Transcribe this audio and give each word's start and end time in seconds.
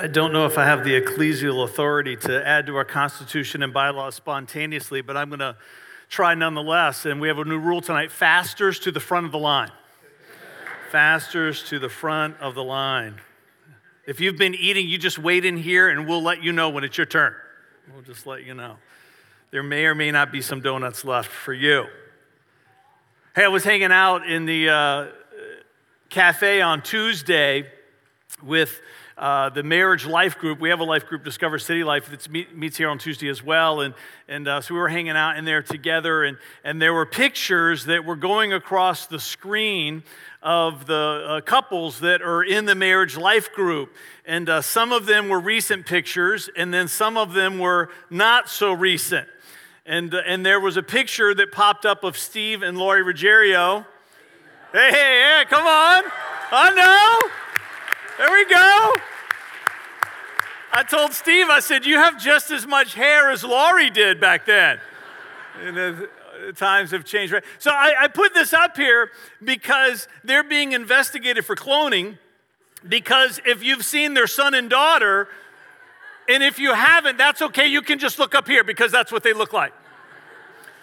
I 0.00 0.06
don't 0.06 0.32
know 0.32 0.46
if 0.46 0.58
I 0.58 0.64
have 0.64 0.84
the 0.84 1.00
ecclesial 1.00 1.64
authority 1.64 2.14
to 2.18 2.46
add 2.46 2.66
to 2.66 2.76
our 2.76 2.84
constitution 2.84 3.64
and 3.64 3.74
bylaws 3.74 4.14
spontaneously, 4.14 5.00
but 5.00 5.16
I'm 5.16 5.28
going 5.28 5.40
to 5.40 5.56
try 6.08 6.36
nonetheless. 6.36 7.04
And 7.04 7.20
we 7.20 7.26
have 7.26 7.38
a 7.38 7.44
new 7.44 7.58
rule 7.58 7.80
tonight 7.80 8.12
fasters 8.12 8.78
to 8.80 8.92
the 8.92 9.00
front 9.00 9.26
of 9.26 9.32
the 9.32 9.40
line. 9.40 9.72
Fasters 10.92 11.64
to 11.64 11.80
the 11.80 11.88
front 11.88 12.38
of 12.38 12.54
the 12.54 12.62
line. 12.62 13.16
If 14.06 14.20
you've 14.20 14.38
been 14.38 14.54
eating, 14.54 14.88
you 14.88 14.98
just 14.98 15.18
wait 15.18 15.44
in 15.44 15.56
here 15.56 15.88
and 15.88 16.06
we'll 16.06 16.22
let 16.22 16.44
you 16.44 16.52
know 16.52 16.70
when 16.70 16.84
it's 16.84 16.96
your 16.96 17.06
turn. 17.06 17.34
We'll 17.92 18.02
just 18.02 18.24
let 18.24 18.44
you 18.44 18.54
know. 18.54 18.76
There 19.50 19.64
may 19.64 19.84
or 19.86 19.96
may 19.96 20.12
not 20.12 20.30
be 20.30 20.42
some 20.42 20.60
donuts 20.60 21.04
left 21.04 21.28
for 21.28 21.52
you. 21.52 21.86
Hey, 23.34 23.42
I 23.42 23.48
was 23.48 23.64
hanging 23.64 23.90
out 23.90 24.24
in 24.30 24.46
the 24.46 24.68
uh, 24.68 25.06
cafe 26.08 26.60
on 26.60 26.82
Tuesday 26.82 27.66
with 28.44 28.80
uh, 29.18 29.48
the 29.48 29.64
marriage 29.64 30.06
life 30.06 30.38
group. 30.38 30.60
We 30.60 30.68
have 30.68 30.78
a 30.78 30.84
life 30.84 31.06
group, 31.06 31.24
Discover 31.24 31.58
City 31.58 31.82
Life, 31.82 32.08
that 32.10 32.30
meet, 32.30 32.56
meets 32.56 32.76
here 32.76 32.88
on 32.88 32.98
Tuesday 32.98 33.28
as 33.28 33.42
well. 33.42 33.80
And, 33.80 33.94
and 34.28 34.46
uh, 34.46 34.60
so 34.60 34.74
we 34.74 34.80
were 34.80 34.88
hanging 34.88 35.16
out 35.16 35.36
in 35.36 35.44
there 35.44 35.60
together, 35.60 36.22
and, 36.22 36.38
and 36.62 36.80
there 36.80 36.94
were 36.94 37.04
pictures 37.04 37.86
that 37.86 38.04
were 38.04 38.14
going 38.14 38.52
across 38.52 39.06
the 39.06 39.18
screen 39.18 40.04
of 40.40 40.86
the 40.86 41.26
uh, 41.28 41.40
couples 41.40 41.98
that 41.98 42.22
are 42.22 42.44
in 42.44 42.64
the 42.64 42.76
marriage 42.76 43.16
life 43.16 43.52
group. 43.52 43.92
And 44.24 44.48
uh, 44.48 44.62
some 44.62 44.92
of 44.92 45.06
them 45.06 45.28
were 45.28 45.40
recent 45.40 45.84
pictures, 45.84 46.48
and 46.56 46.72
then 46.72 46.86
some 46.86 47.16
of 47.16 47.34
them 47.34 47.58
were 47.58 47.90
not 48.10 48.48
so 48.48 48.72
recent. 48.72 49.26
And, 49.84 50.14
uh, 50.14 50.20
and 50.26 50.46
there 50.46 50.60
was 50.60 50.76
a 50.76 50.82
picture 50.82 51.34
that 51.34 51.50
popped 51.50 51.84
up 51.84 52.04
of 52.04 52.16
Steve 52.16 52.62
and 52.62 52.78
Lori 52.78 53.02
Ruggiero. 53.02 53.84
Hey, 54.70 54.90
hey, 54.90 55.38
hey, 55.38 55.44
come 55.48 55.66
on. 55.66 56.04
I 56.52 56.74
know. 56.74 57.30
There 58.18 58.32
we 58.32 58.44
go. 58.46 59.07
I 60.72 60.82
told 60.82 61.12
Steve, 61.12 61.48
I 61.48 61.60
said, 61.60 61.86
You 61.86 61.96
have 61.96 62.20
just 62.20 62.50
as 62.50 62.66
much 62.66 62.94
hair 62.94 63.30
as 63.30 63.44
Laurie 63.44 63.90
did 63.90 64.20
back 64.20 64.46
then. 64.46 64.78
And 65.62 65.76
the, 65.76 66.08
the 66.46 66.52
times 66.52 66.90
have 66.90 67.04
changed. 67.04 67.32
Right? 67.32 67.44
So 67.58 67.70
I, 67.70 67.94
I 68.00 68.08
put 68.08 68.34
this 68.34 68.52
up 68.52 68.76
here 68.76 69.10
because 69.42 70.08
they're 70.24 70.44
being 70.44 70.72
investigated 70.72 71.44
for 71.44 71.56
cloning. 71.56 72.18
Because 72.86 73.40
if 73.44 73.62
you've 73.62 73.84
seen 73.84 74.14
their 74.14 74.28
son 74.28 74.54
and 74.54 74.70
daughter, 74.70 75.28
and 76.28 76.42
if 76.42 76.58
you 76.58 76.74
haven't, 76.74 77.18
that's 77.18 77.42
okay. 77.42 77.66
You 77.66 77.82
can 77.82 77.98
just 77.98 78.18
look 78.18 78.34
up 78.34 78.46
here 78.46 78.62
because 78.62 78.92
that's 78.92 79.10
what 79.10 79.22
they 79.22 79.32
look 79.32 79.52
like. 79.52 79.72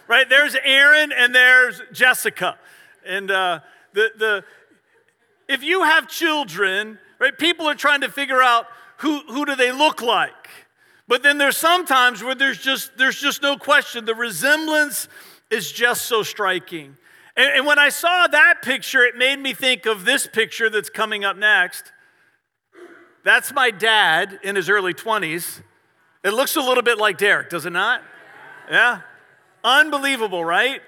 Right? 0.08 0.28
There's 0.28 0.56
Aaron 0.64 1.12
and 1.12 1.34
there's 1.34 1.82
Jessica. 1.94 2.58
And 3.06 3.32
uh, 3.32 3.60
the, 3.94 4.12
the, 4.18 4.44
if 5.48 5.64
you 5.64 5.84
have 5.84 6.08
children, 6.08 7.00
right? 7.20 7.38
People 7.38 7.68
are 7.68 7.76
trying 7.76 8.02
to 8.02 8.10
figure 8.10 8.42
out 8.42 8.68
who, 8.98 9.20
who 9.28 9.46
do 9.46 9.56
they 9.56 9.72
look 9.72 10.02
like. 10.02 10.50
But 11.08 11.22
then 11.24 11.38
there's 11.38 11.58
sometimes 11.58 12.24
where 12.24 12.36
there's 12.36 12.60
just, 12.60 12.98
there's 12.98 13.20
just 13.20 13.42
no 13.42 13.58
question. 13.58 14.06
The 14.06 14.16
resemblance 14.16 15.08
is 15.52 15.72
just 15.72 16.06
so 16.06 16.24
striking. 16.24 16.98
And, 17.38 17.50
and 17.58 17.66
when 17.66 17.78
I 17.78 17.90
saw 17.90 18.28
that 18.28 18.62
picture, 18.64 19.04
it 19.04 19.16
made 19.16 19.40
me 19.40 19.54
think 19.54 19.86
of 19.86 20.06
this 20.06 20.28
picture 20.28 20.70
that's 20.70 20.90
coming 20.90 21.24
up 21.24 21.38
next. 21.38 21.92
That's 23.24 23.54
my 23.54 23.72
dad 23.72 24.40
in 24.44 24.56
his 24.56 24.70
early 24.70 24.94
20s. 24.94 25.62
It 26.24 26.34
looks 26.34 26.56
a 26.56 26.62
little 26.62 26.84
bit 26.84 26.98
like 26.98 27.18
Derek, 27.18 27.50
does 27.50 27.66
it 27.66 27.74
not? 27.74 28.02
Yeah. 28.70 29.02
Unbelievable, 29.64 30.44
right? 30.44 30.82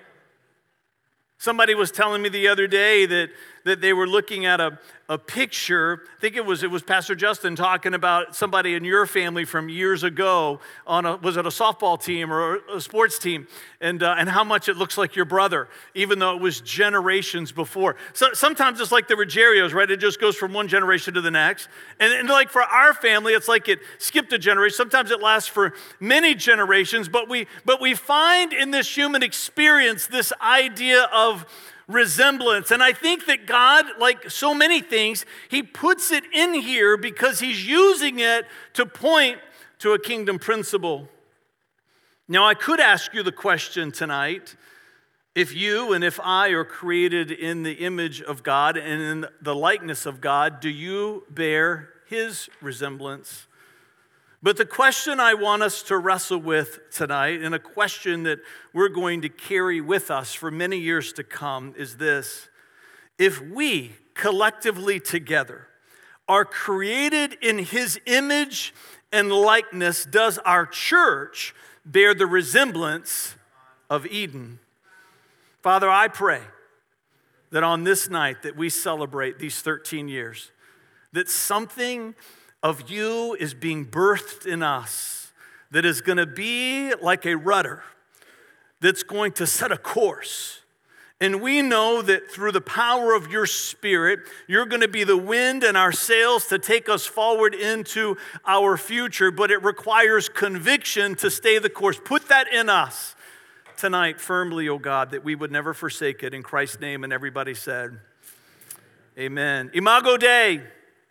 Somebody 1.37 1.75
was 1.75 1.91
telling 1.91 2.21
me 2.21 2.29
the 2.29 2.47
other 2.47 2.65
day 2.65 3.05
that, 3.05 3.29
that 3.67 3.81
they 3.81 3.93
were 3.93 4.07
looking 4.07 4.45
at 4.45 4.59
a, 4.61 4.79
a 5.09 5.17
picture. 5.17 6.01
I 6.17 6.21
think 6.21 6.35
it 6.35 6.45
was 6.45 6.63
it 6.63 6.71
was 6.71 6.83
Pastor 6.83 7.15
Justin 7.15 7.55
talking 7.55 7.93
about 7.93 8.35
somebody 8.35 8.73
in 8.75 8.83
your 8.83 9.05
family 9.05 9.45
from 9.45 9.69
years 9.69 10.03
ago 10.03 10.59
on 10.85 11.05
a 11.05 11.17
was 11.17 11.37
it 11.37 11.45
a 11.45 11.49
softball 11.49 12.01
team 12.01 12.31
or 12.31 12.59
a 12.73 12.81
sports 12.81 13.19
team, 13.19 13.47
and 13.81 14.01
uh, 14.01 14.15
and 14.17 14.29
how 14.29 14.43
much 14.43 14.69
it 14.69 14.77
looks 14.77 14.97
like 14.97 15.15
your 15.15 15.25
brother, 15.25 15.67
even 15.93 16.19
though 16.19 16.35
it 16.35 16.41
was 16.41 16.61
generations 16.61 17.51
before. 17.51 17.95
So 18.13 18.33
sometimes 18.33 18.79
it's 18.79 18.91
like 18.91 19.07
the 19.07 19.15
Ruggieros, 19.15 19.73
right? 19.73 19.89
It 19.89 19.97
just 19.97 20.19
goes 20.19 20.35
from 20.35 20.53
one 20.53 20.67
generation 20.67 21.13
to 21.13 21.21
the 21.21 21.31
next, 21.31 21.67
and, 21.99 22.13
and 22.13 22.29
like 22.29 22.49
for 22.49 22.63
our 22.63 22.93
family, 22.93 23.33
it's 23.33 23.47
like 23.47 23.67
it 23.67 23.79
skipped 23.97 24.31
a 24.33 24.39
generation. 24.39 24.75
Sometimes 24.75 25.11
it 25.11 25.21
lasts 25.21 25.49
for 25.49 25.73
many 25.99 26.35
generations, 26.35 27.09
but 27.09 27.27
we 27.27 27.47
but 27.65 27.81
we 27.81 27.95
find 27.95 28.53
in 28.53 28.71
this 28.71 28.95
human 28.95 29.23
experience 29.23 30.07
this 30.07 30.31
idea 30.41 31.03
of 31.13 31.45
resemblance. 31.87 32.71
And 32.71 32.83
I 32.83 32.93
think 32.93 33.25
that 33.27 33.45
God, 33.45 33.85
like 33.99 34.29
so 34.29 34.53
many 34.53 34.81
things, 34.81 35.25
He 35.49 35.63
puts 35.63 36.11
it 36.11 36.23
in 36.33 36.53
here 36.53 36.97
because 36.97 37.39
He's 37.39 37.67
using 37.67 38.19
it 38.19 38.45
to 38.73 38.85
point 38.85 39.39
to 39.79 39.93
a 39.93 39.99
kingdom 39.99 40.39
principle. 40.39 41.07
Now, 42.27 42.45
I 42.45 42.53
could 42.53 42.79
ask 42.79 43.13
you 43.13 43.23
the 43.23 43.31
question 43.31 43.91
tonight 43.91 44.55
if 45.33 45.55
you 45.55 45.93
and 45.93 46.03
if 46.03 46.19
I 46.21 46.49
are 46.49 46.65
created 46.65 47.31
in 47.31 47.61
the 47.61 47.73
image 47.73 48.21
of 48.21 48.41
God 48.41 48.75
and 48.75 49.01
in 49.01 49.25
the 49.39 49.55
likeness 49.55 50.05
of 50.05 50.19
God, 50.19 50.59
do 50.59 50.69
you 50.69 51.23
bear 51.29 51.89
His 52.07 52.49
resemblance? 52.59 53.45
But 54.47 54.55
the 54.55 54.65
question 54.65 55.19
I 55.19 55.33
want 55.33 55.61
us 55.61 55.83
to 55.83 55.97
wrestle 55.97 56.37
with 56.37 56.79
tonight, 56.89 57.41
and 57.41 57.53
a 57.53 57.59
question 57.59 58.23
that 58.23 58.39
we're 58.71 58.87
going 58.87 59.23
to 59.23 59.27
carry 59.27 59.81
with 59.81 60.09
us 60.09 60.33
for 60.33 60.49
many 60.49 60.77
years 60.77 61.11
to 61.13 61.23
come, 61.25 61.73
is 61.77 61.97
this 61.97 62.47
If 63.17 63.41
we 63.41 63.97
collectively 64.13 65.01
together 65.01 65.67
are 66.29 66.45
created 66.45 67.33
in 67.41 67.57
His 67.59 67.99
image 68.05 68.73
and 69.11 69.33
likeness, 69.33 70.05
does 70.05 70.37
our 70.37 70.65
church 70.65 71.53
bear 71.85 72.13
the 72.13 72.25
resemblance 72.25 73.35
of 73.89 74.05
Eden? 74.05 74.59
Father, 75.61 75.89
I 75.89 76.07
pray 76.07 76.39
that 77.51 77.63
on 77.63 77.83
this 77.83 78.09
night 78.09 78.43
that 78.43 78.55
we 78.55 78.69
celebrate 78.69 79.39
these 79.39 79.59
13 79.59 80.07
years, 80.07 80.51
that 81.11 81.27
something 81.27 82.15
of 82.63 82.89
you 82.89 83.35
is 83.39 83.53
being 83.53 83.85
birthed 83.85 84.45
in 84.45 84.63
us 84.63 85.31
that 85.71 85.85
is 85.85 86.01
going 86.01 86.17
to 86.17 86.25
be 86.25 86.93
like 86.95 87.25
a 87.25 87.35
rudder 87.35 87.83
that's 88.79 89.03
going 89.03 89.31
to 89.33 89.47
set 89.47 89.71
a 89.71 89.77
course. 89.77 90.61
And 91.19 91.41
we 91.41 91.63
know 91.63 92.03
that 92.03 92.29
through 92.29 92.51
the 92.51 92.61
power 92.61 93.13
of 93.13 93.31
your 93.31 93.47
spirit, 93.47 94.19
you're 94.47 94.67
going 94.67 94.81
to 94.81 94.87
be 94.87 95.03
the 95.03 95.17
wind 95.17 95.63
in 95.63 95.75
our 95.75 95.91
sails 95.91 96.45
to 96.47 96.59
take 96.59 96.89
us 96.89 97.07
forward 97.07 97.55
into 97.55 98.17
our 98.45 98.77
future, 98.77 99.31
but 99.31 99.49
it 99.49 99.63
requires 99.63 100.29
conviction 100.29 101.15
to 101.15 101.31
stay 101.31 101.57
the 101.57 101.71
course. 101.71 101.99
Put 102.03 102.27
that 102.29 102.53
in 102.53 102.69
us 102.69 103.15
tonight 103.77 104.21
firmly, 104.21 104.69
oh 104.69 104.77
God, 104.77 105.09
that 105.11 105.23
we 105.23 105.33
would 105.33 105.51
never 105.51 105.73
forsake 105.73 106.21
it. 106.21 106.35
In 106.35 106.43
Christ's 106.43 106.79
name, 106.79 107.03
and 107.03 107.11
everybody 107.11 107.55
said, 107.55 107.99
Amen. 109.17 109.71
Imago 109.73 110.17
Dei. 110.17 110.61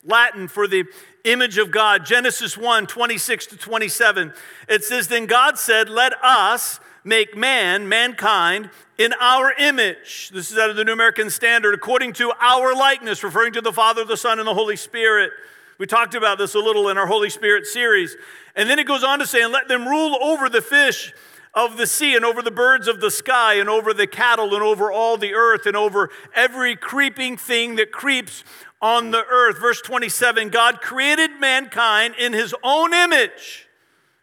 Latin 0.07 0.47
for 0.49 0.69
the 0.69 0.85
image 1.27 1.59
of 1.59 1.71
God. 1.71 2.07
Genesis 2.07 2.57
1 2.57 2.87
26 2.87 3.47
to 3.47 3.57
27. 3.57 4.33
It 4.69 4.85
says, 4.85 5.09
Then 5.09 5.27
God 5.27 5.59
said, 5.59 5.89
Let 5.89 6.13
us 6.25 6.81
make 7.05 7.37
man, 7.37 7.89
mankind, 7.89 8.71
in 8.99 9.13
our 9.21 9.53
image. 9.53 10.31
This 10.33 10.51
is 10.51 10.59
out 10.59 10.71
of 10.71 10.77
the 10.77 10.85
New 10.85 10.93
American 10.93 11.29
Standard, 11.31 11.75
according 11.75 12.15
to 12.15 12.33
our 12.41 12.75
likeness, 12.75 13.23
referring 13.23 13.53
to 13.55 13.61
the 13.61 13.73
Father, 13.73 14.05
the 14.05 14.17
Son, 14.17 14.39
and 14.39 14.49
the 14.49 14.55
Holy 14.55 14.77
Spirit. 14.77 15.31
We 15.79 15.87
talked 15.87 16.15
about 16.15 16.39
this 16.39 16.55
a 16.55 16.59
little 16.59 16.89
in 16.89 16.97
our 16.97 17.07
Holy 17.07 17.29
Spirit 17.29 17.67
series. 17.67 18.17
And 18.55 18.71
then 18.71 18.79
it 18.79 18.87
goes 18.87 19.05
on 19.05 19.19
to 19.19 19.27
say, 19.27 19.43
And 19.43 19.53
let 19.53 19.69
them 19.69 19.87
rule 19.87 20.17
over 20.23 20.49
the 20.49 20.63
fish 20.63 21.13
of 21.57 21.79
the 21.79 21.87
sea 21.87 22.15
and 22.15 22.25
over 22.25 22.43
the 22.43 22.51
birds 22.51 22.87
of 22.87 23.01
the 23.01 23.11
sky 23.11 23.55
and 23.55 23.69
over 23.69 23.95
the 23.95 24.07
cattle 24.07 24.55
and 24.55 24.63
over 24.63 24.93
all 24.93 25.17
the 25.17 25.33
earth 25.33 25.65
and 25.65 25.75
over 25.75 26.11
every 26.35 26.77
creeping 26.77 27.37
thing 27.39 27.77
that 27.77 27.91
creeps 27.91 28.45
on 28.87 29.11
the 29.11 29.25
earth. 29.25 29.59
Verse 29.59 29.81
27 29.81 30.49
God 30.49 30.81
created 30.81 31.41
mankind 31.41 32.15
in 32.19 32.33
his 32.33 32.55
own 32.63 32.95
image, 32.95 33.67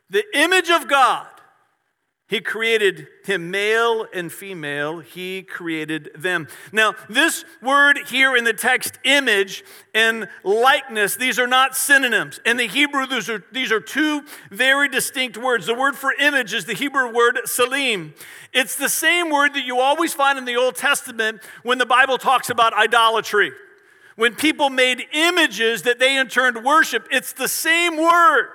the 0.10 0.24
image 0.34 0.70
of 0.70 0.88
God. 0.88 1.28
He 2.30 2.40
created 2.40 3.08
him 3.26 3.52
male 3.52 4.08
and 4.14 4.32
female. 4.32 5.00
He 5.02 5.44
created 5.44 6.10
them. 6.16 6.48
Now, 6.72 6.96
this 7.10 7.44
word 7.62 8.00
here 8.08 8.36
in 8.36 8.46
the 8.46 8.54
text, 8.54 8.98
image 9.04 9.64
and 9.94 10.30
likeness, 10.44 11.18
these 11.18 11.38
are 11.38 11.46
not 11.46 11.76
synonyms. 11.76 12.40
In 12.46 12.58
the 12.58 12.66
Hebrew, 12.66 13.06
these 13.06 13.30
are, 13.30 13.44
these 13.52 13.72
are 13.72 13.82
two 13.82 14.24
very 14.50 14.88
distinct 14.88 15.38
words. 15.38 15.68
The 15.68 15.76
word 15.76 15.96
for 15.96 16.14
image 16.14 16.54
is 16.54 16.66
the 16.66 16.74
Hebrew 16.74 17.14
word 17.14 17.38
tselem. 17.46 18.14
It's 18.54 18.78
the 18.78 18.90
same 18.90 19.30
word 19.30 19.54
that 19.54 19.66
you 19.66 19.80
always 19.80 20.14
find 20.14 20.40
in 20.40 20.46
the 20.46 20.56
Old 20.56 20.76
Testament 20.76 21.44
when 21.62 21.78
the 21.78 21.86
Bible 21.86 22.18
talks 22.18 22.50
about 22.50 22.74
idolatry. 22.74 23.52
When 24.16 24.36
people 24.36 24.70
made 24.70 25.06
images 25.12 25.84
that 25.84 26.00
they 26.00 26.18
in 26.18 26.28
turn 26.28 26.64
worship, 26.64 27.08
it's 27.12 27.34
the 27.34 27.48
same 27.48 27.98
word 27.98 28.50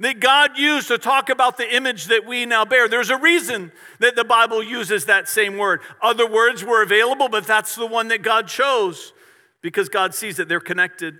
that 0.00 0.20
God 0.20 0.58
used 0.58 0.88
to 0.88 0.98
talk 0.98 1.30
about 1.30 1.56
the 1.56 1.74
image 1.74 2.06
that 2.06 2.26
we 2.26 2.44
now 2.44 2.64
bear. 2.64 2.88
There's 2.88 3.10
a 3.10 3.16
reason 3.16 3.72
that 4.00 4.14
the 4.14 4.24
Bible 4.24 4.62
uses 4.62 5.06
that 5.06 5.28
same 5.28 5.56
word. 5.56 5.80
Other 6.02 6.30
words 6.30 6.62
were 6.64 6.82
available, 6.82 7.28
but 7.28 7.46
that's 7.46 7.74
the 7.74 7.86
one 7.86 8.08
that 8.08 8.22
God 8.22 8.48
chose 8.48 9.12
because 9.62 9.88
God 9.88 10.14
sees 10.14 10.36
that 10.36 10.48
they're 10.48 10.60
connected. 10.60 11.18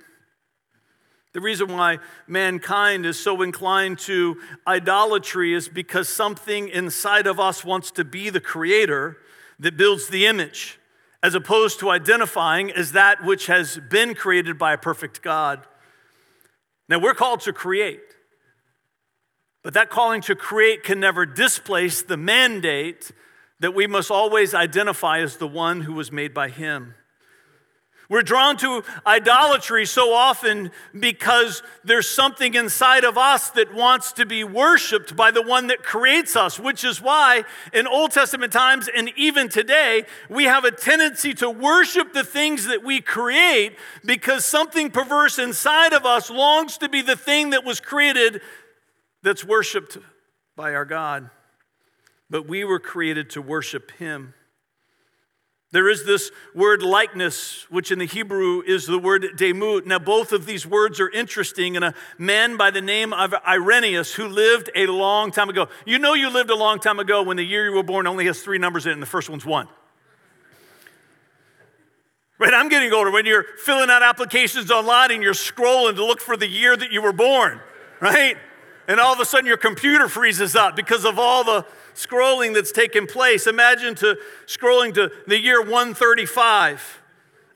The 1.33 1.41
reason 1.41 1.69
why 1.69 1.99
mankind 2.27 3.05
is 3.07 3.19
so 3.19 3.43
inclined 3.43 3.99
to 4.01 4.37
idolatry 4.67 5.53
is 5.53 5.69
because 5.69 6.09
something 6.09 6.69
inside 6.69 7.27
of 7.27 7.39
us 7.39 7.65
wants 7.65 7.91
to 7.93 8.05
be 8.05 8.31
the 8.31 8.41
creator 8.41 9.19
that 9.59 9.77
builds 9.77 10.09
the 10.09 10.27
image, 10.27 10.79
as 11.23 11.35
opposed 11.35 11.81
to 11.81 11.91
identifying 11.91 12.71
as 12.71 12.93
that 12.93 13.25
which 13.25 13.47
has 13.47 13.79
been 13.91 14.15
created 14.15 14.59
by 14.59 14.73
a 14.73 14.79
perfect 14.79 15.23
God. 15.23 15.67
Now, 16.89 16.99
we're 16.99 17.15
called 17.15 17.41
to 17.41 17.53
create, 17.53 18.01
but 19.63 19.75
that 19.75 19.91
calling 19.91 20.21
to 20.23 20.37
create 20.37 20.85
can 20.85 21.01
never 21.01 21.27
displace 21.27 22.03
the 22.03 22.17
mandate 22.17 23.11
that 23.61 23.75
we 23.75 23.87
must 23.87 24.11
always 24.11 24.55
identify 24.55 25.21
as 25.21 25.39
the 25.39 25.49
one 25.49 25.81
who 25.81 25.95
was 25.95 26.13
made 26.13 26.33
by 26.33 26.49
Him. 26.49 26.95
We're 28.09 28.23
drawn 28.23 28.57
to 28.59 28.85
idolatry 29.05 29.85
so 29.85 30.13
often 30.13 30.71
because 30.99 31.63
there's 31.83 32.09
something 32.09 32.55
inside 32.55 33.03
of 33.03 33.19
us 33.19 33.51
that 33.51 33.75
wants 33.75 34.13
to 34.13 34.27
be 34.27 34.45
worshiped 34.45 35.17
by 35.17 35.33
the 35.33 35.43
one 35.43 35.67
that 35.69 35.83
creates 35.83 36.37
us, 36.37 36.61
which 36.61 36.85
is 36.85 37.03
why 37.03 37.43
in 37.73 37.89
Old 37.89 38.13
Testament 38.13 38.53
times 38.53 38.89
and 38.95 39.11
even 39.17 39.49
today, 39.49 40.05
we 40.31 40.45
have 40.45 40.65
a 40.65 40.71
tendency 40.71 41.35
to 41.35 41.51
worship 41.51 42.13
the 42.13 42.23
things 42.23 42.67
that 42.67 42.85
we 42.85 43.01
create 43.01 43.77
because 44.05 44.45
something 44.45 44.91
perverse 44.91 45.41
inside 45.41 45.93
of 45.93 46.07
us 46.07 46.31
longs 46.31 46.79
to 46.79 46.89
be 46.89 47.03
the 47.03 47.17
thing 47.17 47.51
that 47.51 47.65
was 47.65 47.81
created 47.81 48.41
that's 49.25 49.45
worshiped 49.45 49.99
by 50.55 50.75
our 50.75 50.85
God. 50.85 51.31
But 52.31 52.47
we 52.47 52.63
were 52.63 52.79
created 52.79 53.31
to 53.31 53.43
worship 53.43 53.91
Him. 53.93 54.35
There 55.77 55.91
is 55.91 56.05
this 56.05 56.31
word 56.55 56.83
likeness, 56.83 57.67
which 57.69 57.93
in 57.93 57.99
the 57.99 58.07
Hebrew 58.07 58.63
is 58.67 58.87
the 58.87 58.99
word 58.99 59.27
demut. 59.37 59.85
Now, 59.85 59.99
both 59.99 60.33
of 60.33 60.47
these 60.47 60.67
words 60.67 61.01
are 61.01 61.11
interesting. 61.11 61.77
And 61.77 61.85
a 61.85 61.95
man 62.17 62.57
by 62.57 62.71
the 62.71 62.81
name 62.81 63.13
of 63.13 63.35
Irenaeus, 63.47 64.15
who 64.15 64.27
lived 64.27 64.71
a 64.75 64.87
long 64.87 65.33
time 65.33 65.51
ago. 65.51 65.69
You 65.85 65.99
know, 65.99 66.15
you 66.15 66.31
lived 66.31 66.49
a 66.49 66.57
long 66.57 66.81
time 66.81 66.99
ago 66.99 67.23
when 67.23 67.37
the 67.37 67.45
year 67.45 67.67
you 67.67 67.75
were 67.75 67.83
born 67.83 68.07
only 68.07 68.25
has 68.25 68.41
three 68.41 68.57
numbers 68.57 68.87
in 68.87 68.93
it, 68.93 68.93
and 68.95 69.03
the 69.03 69.07
first 69.07 69.29
one's 69.29 69.45
one. 69.45 69.69
Right? 72.39 72.55
I'm 72.55 72.71
getting 72.71 72.91
older. 72.95 73.11
When 73.11 73.27
you're 73.27 73.45
filling 73.63 73.91
out 73.91 74.03
applications 74.03 74.71
online 74.71 75.11
and 75.11 75.23
you're 75.23 75.35
scrolling 75.35 75.97
to 75.97 76.07
look 76.07 76.23
for 76.23 76.39
the 76.39 76.49
year 76.49 76.75
that 76.75 76.91
you 76.91 77.03
were 77.03 77.13
born, 77.13 77.61
right? 78.01 78.39
And 78.89 79.01
all 79.01 79.13
of 79.13 79.21
a 79.21 79.25
sudden 79.25 79.47
your 79.47 79.57
computer 79.57 80.09
freezes 80.09 80.55
up 80.55 80.77
because 80.77 81.05
of 81.05 81.19
all 81.19 81.43
the 81.43 81.67
scrolling 81.95 82.55
that's 82.55 82.73
taken 82.73 83.07
place. 83.07 83.47
Imagine 83.47 83.95
to 83.97 84.19
scrolling 84.47 84.95
to 84.95 85.11
the 85.27 85.41
year 85.41 85.61
135. 85.61 87.03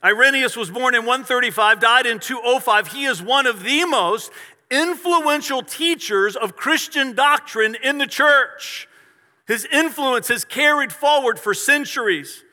Irenaeus 0.03 0.57
was 0.57 0.71
born 0.71 0.95
in 0.95 1.01
135, 1.01 1.79
died 1.79 2.05
in 2.05 2.19
205. 2.19 2.87
He 2.87 3.05
is 3.05 3.21
one 3.21 3.45
of 3.45 3.63
the 3.63 3.85
most 3.85 4.31
influential 4.71 5.61
teachers 5.61 6.35
of 6.35 6.55
Christian 6.55 7.13
doctrine 7.13 7.75
in 7.83 7.97
the 7.97 8.07
church. 8.07 8.87
His 9.47 9.65
influence 9.65 10.29
has 10.29 10.43
carried 10.43 10.91
forward 10.91 11.39
for 11.39 11.53
centuries. 11.53 12.43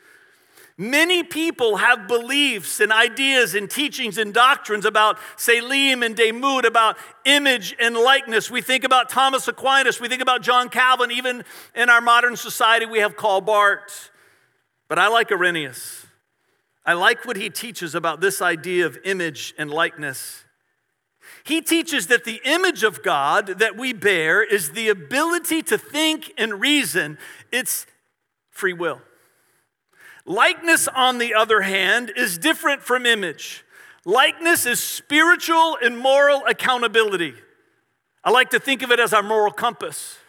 Many 0.81 1.23
people 1.23 1.75
have 1.75 2.07
beliefs 2.07 2.79
and 2.79 2.89
ideas 2.89 3.53
and 3.53 3.69
teachings 3.69 4.17
and 4.17 4.33
doctrines 4.33 4.85
about 4.85 5.17
Tselem 5.35 6.05
and 6.05 6.15
Demut, 6.15 6.65
about 6.65 6.95
image 7.25 7.75
and 7.81 7.97
likeness. 7.97 8.49
We 8.49 8.61
think 8.61 8.85
about 8.85 9.09
Thomas 9.09 9.49
Aquinas, 9.49 9.99
we 9.99 10.07
think 10.07 10.21
about 10.21 10.41
John 10.41 10.69
Calvin. 10.69 11.11
Even 11.11 11.43
in 11.75 11.89
our 11.89 11.99
modern 11.99 12.37
society, 12.37 12.85
we 12.85 12.99
have 12.99 13.17
Karl 13.17 13.41
Barth. 13.41 14.09
But 14.87 14.97
I 14.97 15.09
like 15.09 15.33
Irenaeus. 15.33 16.05
I 16.85 16.93
like 16.93 17.25
what 17.25 17.35
he 17.35 17.49
teaches 17.49 17.93
about 17.93 18.21
this 18.21 18.41
idea 18.41 18.85
of 18.85 18.97
image 19.03 19.53
and 19.57 19.69
likeness. 19.69 20.45
He 21.43 21.61
teaches 21.61 22.07
that 22.07 22.23
the 22.23 22.39
image 22.45 22.83
of 22.83 23.03
God 23.03 23.47
that 23.59 23.75
we 23.75 23.91
bear 23.91 24.41
is 24.41 24.71
the 24.71 24.87
ability 24.87 25.61
to 25.63 25.77
think 25.77 26.31
and 26.37 26.61
reason, 26.61 27.17
it's 27.51 27.85
free 28.49 28.71
will. 28.71 29.01
Likeness, 30.29 30.87
on 30.87 31.17
the 31.17 31.33
other 31.33 31.61
hand, 31.61 32.13
is 32.15 32.37
different 32.37 32.83
from 32.83 33.07
image. 33.07 33.65
Likeness 34.05 34.67
is 34.67 34.79
spiritual 34.79 35.75
and 35.81 35.97
moral 35.97 36.45
accountability. 36.45 37.33
I 38.23 38.29
like 38.29 38.51
to 38.51 38.59
think 38.59 38.83
of 38.83 38.91
it 38.91 38.99
as 38.99 39.11
our 39.11 39.23
moral 39.23 39.51
compass. 39.51 40.19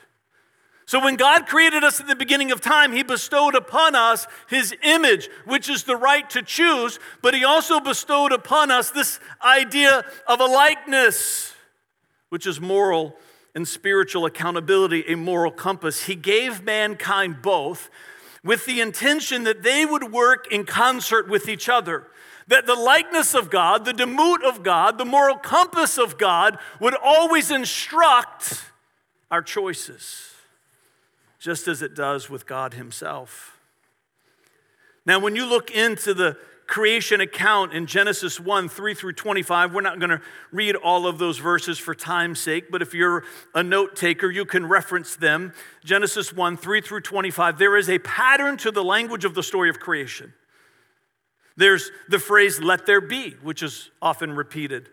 So, 0.87 1.05
when 1.05 1.17
God 1.17 1.47
created 1.47 1.85
us 1.85 2.00
at 2.00 2.06
the 2.06 2.17
beginning 2.17 2.50
of 2.50 2.62
time, 2.62 2.93
He 2.94 3.02
bestowed 3.02 3.55
upon 3.55 3.94
us 3.94 4.26
His 4.49 4.75
image, 4.82 5.29
which 5.44 5.69
is 5.69 5.85
the 5.85 5.97
right 5.97 6.29
to 6.31 6.41
choose, 6.41 6.99
but 7.20 7.35
He 7.35 7.44
also 7.44 7.79
bestowed 7.79 8.32
upon 8.32 8.70
us 8.70 8.91
this 8.91 9.20
idea 9.44 10.02
of 10.26 10.41
a 10.41 10.47
likeness, 10.47 11.52
which 12.31 12.47
is 12.47 12.58
moral 12.58 13.17
and 13.55 13.69
spiritual 13.69 14.25
accountability, 14.25 15.05
a 15.08 15.17
moral 15.17 15.52
compass. 15.52 16.05
He 16.05 16.14
gave 16.14 16.62
mankind 16.62 17.43
both 17.43 17.91
with 18.42 18.64
the 18.66 18.81
intention 18.81 19.44
that 19.44 19.62
they 19.62 19.84
would 19.84 20.12
work 20.12 20.50
in 20.50 20.64
concert 20.64 21.28
with 21.28 21.48
each 21.48 21.69
other. 21.69 22.06
That 22.48 22.66
the 22.66 22.75
likeness 22.75 23.34
of 23.34 23.50
God, 23.50 23.84
the 23.84 23.92
demut 23.92 24.42
of 24.42 24.62
God, 24.62 24.98
the 24.98 25.04
moral 25.04 25.37
compass 25.37 25.98
of 25.98 26.19
God 26.19 26.58
would 26.81 26.96
always 27.02 27.50
instruct 27.50 28.64
our 29.31 29.42
choices, 29.42 30.34
just 31.38 31.69
as 31.69 31.82
it 31.82 31.94
does 31.94 32.28
with 32.28 32.46
God 32.46 32.75
Himself. 32.75 33.58
Now, 35.06 35.19
when 35.19 35.37
you 35.37 35.46
look 35.46 35.70
into 35.70 36.12
the 36.12 36.37
creation 36.70 37.20
account 37.20 37.72
in 37.75 37.84
Genesis 37.84 38.38
1 38.38 38.69
3 38.69 38.94
through 38.94 39.12
25. 39.12 39.75
We're 39.75 39.81
not 39.81 39.99
going 39.99 40.11
to 40.11 40.20
read 40.52 40.76
all 40.76 41.06
of 41.06 41.19
those 41.19 41.38
verses 41.38 41.78
for 41.78 41.96
time's 41.96 42.38
sake, 42.38 42.70
but 42.70 42.81
if 42.81 42.94
you're 42.94 43.25
a 43.55 43.62
note 43.62 43.96
taker, 43.96 44.31
you 44.31 44.44
can 44.44 44.64
reference 44.64 45.17
them. 45.17 45.52
Genesis 45.84 46.32
1 46.32 46.56
3 46.56 46.81
through 46.81 47.00
25. 47.00 47.58
There 47.58 47.76
is 47.76 47.90
a 47.90 47.99
pattern 47.99 48.56
to 48.58 48.70
the 48.70 48.84
language 48.84 49.25
of 49.25 49.34
the 49.34 49.43
story 49.43 49.69
of 49.69 49.81
creation. 49.81 50.32
There's 51.56 51.90
the 52.08 52.20
phrase, 52.20 52.61
let 52.61 52.87
there 52.87 53.00
be, 53.00 53.32
which 53.43 53.64
is 53.64 53.90
often 54.00 54.32
repeated. 54.32 54.88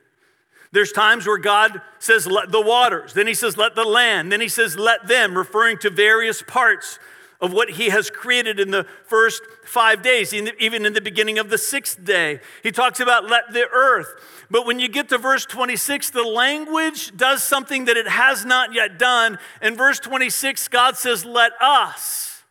There's 0.71 0.91
times 0.91 1.27
where 1.27 1.37
God 1.37 1.79
says, 1.99 2.25
let 2.27 2.51
the 2.51 2.59
waters. 2.59 3.13
Then 3.13 3.27
he 3.27 3.35
says, 3.35 3.55
let 3.55 3.75
the 3.75 3.85
land. 3.85 4.31
Then 4.31 4.41
he 4.41 4.49
says, 4.49 4.77
let 4.77 5.07
them, 5.07 5.37
referring 5.37 5.77
to 5.79 5.89
various 5.91 6.41
parts 6.41 6.97
of 7.39 7.53
what 7.53 7.71
he 7.71 7.89
has 7.89 8.09
created 8.09 8.59
in 8.59 8.71
the 8.71 8.85
first 9.05 9.43
five 9.63 10.01
days, 10.01 10.33
even 10.33 10.85
in 10.85 10.93
the 10.93 11.01
beginning 11.01 11.37
of 11.37 11.49
the 11.49 11.57
sixth 11.57 12.03
day. 12.03 12.39
He 12.63 12.71
talks 12.71 12.99
about 12.99 13.29
let 13.29 13.53
the 13.53 13.67
earth. 13.67 14.07
But 14.49 14.65
when 14.65 14.79
you 14.79 14.87
get 14.87 15.09
to 15.09 15.17
verse 15.17 15.45
26, 15.45 16.09
the 16.09 16.23
language 16.23 17.15
does 17.15 17.43
something 17.43 17.85
that 17.85 17.97
it 17.97 18.07
has 18.07 18.45
not 18.45 18.73
yet 18.73 18.97
done. 18.97 19.37
In 19.61 19.75
verse 19.75 19.99
26, 19.99 20.67
God 20.69 20.97
says, 20.97 21.25
let 21.25 21.51
us, 21.61 22.43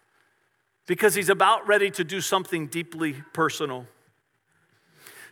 because 0.86 1.14
he's 1.14 1.30
about 1.30 1.66
ready 1.66 1.90
to 1.90 2.04
do 2.04 2.20
something 2.20 2.68
deeply 2.68 3.24
personal. 3.32 3.86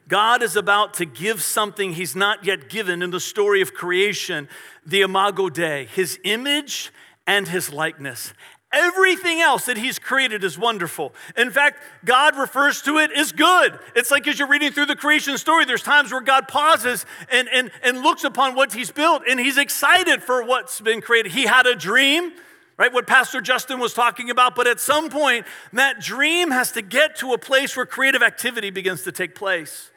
God 0.09 0.43
is 0.43 0.57
about 0.57 0.95
to 0.95 1.07
give 1.07 1.43
something 1.43 1.95
he's 1.95 2.17
not 2.17 2.45
yet 2.45 2.69
given 2.69 3.03
in 3.03 3.11
the 3.11 3.21
story 3.21 3.63
of 3.63 3.73
creation, 3.73 4.49
the 4.85 5.01
Imago 5.01 5.49
Dei, 5.49 5.87
his 5.87 6.19
image 6.25 6.93
and 7.27 7.49
his 7.49 7.73
likeness. 7.73 8.35
Everything 8.75 9.41
else 9.41 9.67
that 9.67 9.77
He's 9.77 10.01
created 10.01 10.43
is 10.43 10.59
wonderful. 10.59 11.15
In 11.37 11.51
fact, 11.51 11.81
God 12.05 12.37
refers 12.37 12.83
to 12.83 12.99
it 12.99 13.13
as 13.13 13.31
good. 13.31 13.79
It's 13.95 14.11
like 14.11 14.27
as 14.27 14.39
you're 14.39 14.49
reading 14.49 14.73
through 14.73 14.87
the 14.87 14.97
creation 14.97 15.39
story, 15.39 15.65
there's 15.65 15.83
times 15.83 16.11
where 16.11 16.21
God 16.21 16.49
pauses 16.49 17.07
and, 17.31 17.49
and, 17.53 17.71
and 17.85 18.03
looks 18.03 18.25
upon 18.25 18.57
what 18.57 18.73
He's 18.73 18.91
built 18.91 19.23
and 19.29 19.39
He's 19.39 19.59
excited 19.59 20.25
for 20.25 20.45
what's 20.45 20.81
been 20.81 21.01
created. 21.01 21.33
He 21.33 21.45
had 21.45 21.67
a 21.67 21.77
dream, 21.77 22.33
right? 22.77 22.93
What 22.93 23.07
Pastor 23.07 23.41
Justin 23.41 23.79
was 23.79 23.95
talking 23.95 24.29
about, 24.29 24.57
but 24.57 24.67
at 24.67 24.81
some 24.81 25.09
point, 25.09 25.47
that 25.73 26.01
dream 26.01 26.51
has 26.51 26.73
to 26.73 26.83
get 26.83 27.15
to 27.17 27.33
a 27.33 27.39
place 27.39 27.77
where 27.77 27.87
creative 27.87 28.23
activity 28.23 28.71
begins 28.71 29.03
to 29.03 29.13
take 29.13 29.37
place. 29.37 29.93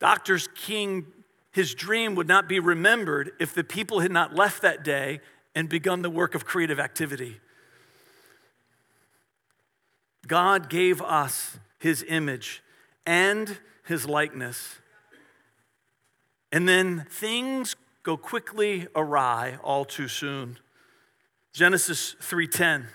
Doctor's 0.00 0.48
King, 0.54 1.06
his 1.52 1.74
dream 1.74 2.14
would 2.14 2.28
not 2.28 2.48
be 2.48 2.60
remembered 2.60 3.32
if 3.38 3.54
the 3.54 3.64
people 3.64 4.00
had 4.00 4.10
not 4.10 4.34
left 4.34 4.62
that 4.62 4.82
day 4.82 5.20
and 5.56 5.70
begun 5.70 6.02
the 6.02 6.10
work 6.10 6.34
of 6.34 6.44
creative 6.44 6.78
activity. 6.78 7.40
God 10.26 10.68
gave 10.68 11.00
us 11.00 11.56
his 11.78 12.04
image 12.06 12.62
and 13.06 13.58
his 13.86 14.06
likeness. 14.06 14.76
And 16.52 16.68
then 16.68 17.06
things 17.08 17.74
go 18.02 18.18
quickly 18.18 18.86
awry 18.94 19.58
all 19.64 19.86
too 19.86 20.08
soon. 20.08 20.58
Genesis 21.54 22.14
3:10 22.20 22.88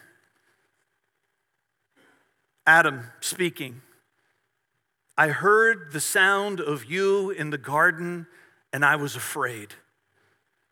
Adam 2.67 3.11
speaking 3.21 3.81
I 5.17 5.29
heard 5.29 5.91
the 5.93 5.99
sound 5.99 6.59
of 6.59 6.85
you 6.85 7.31
in 7.31 7.49
the 7.49 7.57
garden 7.57 8.27
and 8.71 8.85
I 8.85 8.95
was 8.97 9.15
afraid 9.15 9.73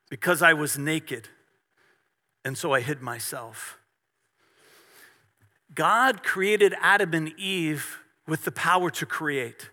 because 0.10 0.41
I 0.43 0.53
was 0.53 0.77
naked 0.77 1.29
and 2.43 2.58
so 2.58 2.74
I 2.74 2.81
hid 2.81 3.01
myself. 3.01 3.77
God 5.74 6.24
created 6.24 6.74
Adam 6.81 7.13
and 7.13 7.34
Eve 7.38 8.00
with 8.27 8.46
the 8.46 8.51
power 8.51 8.89
to 8.91 9.05
create. 9.05 9.69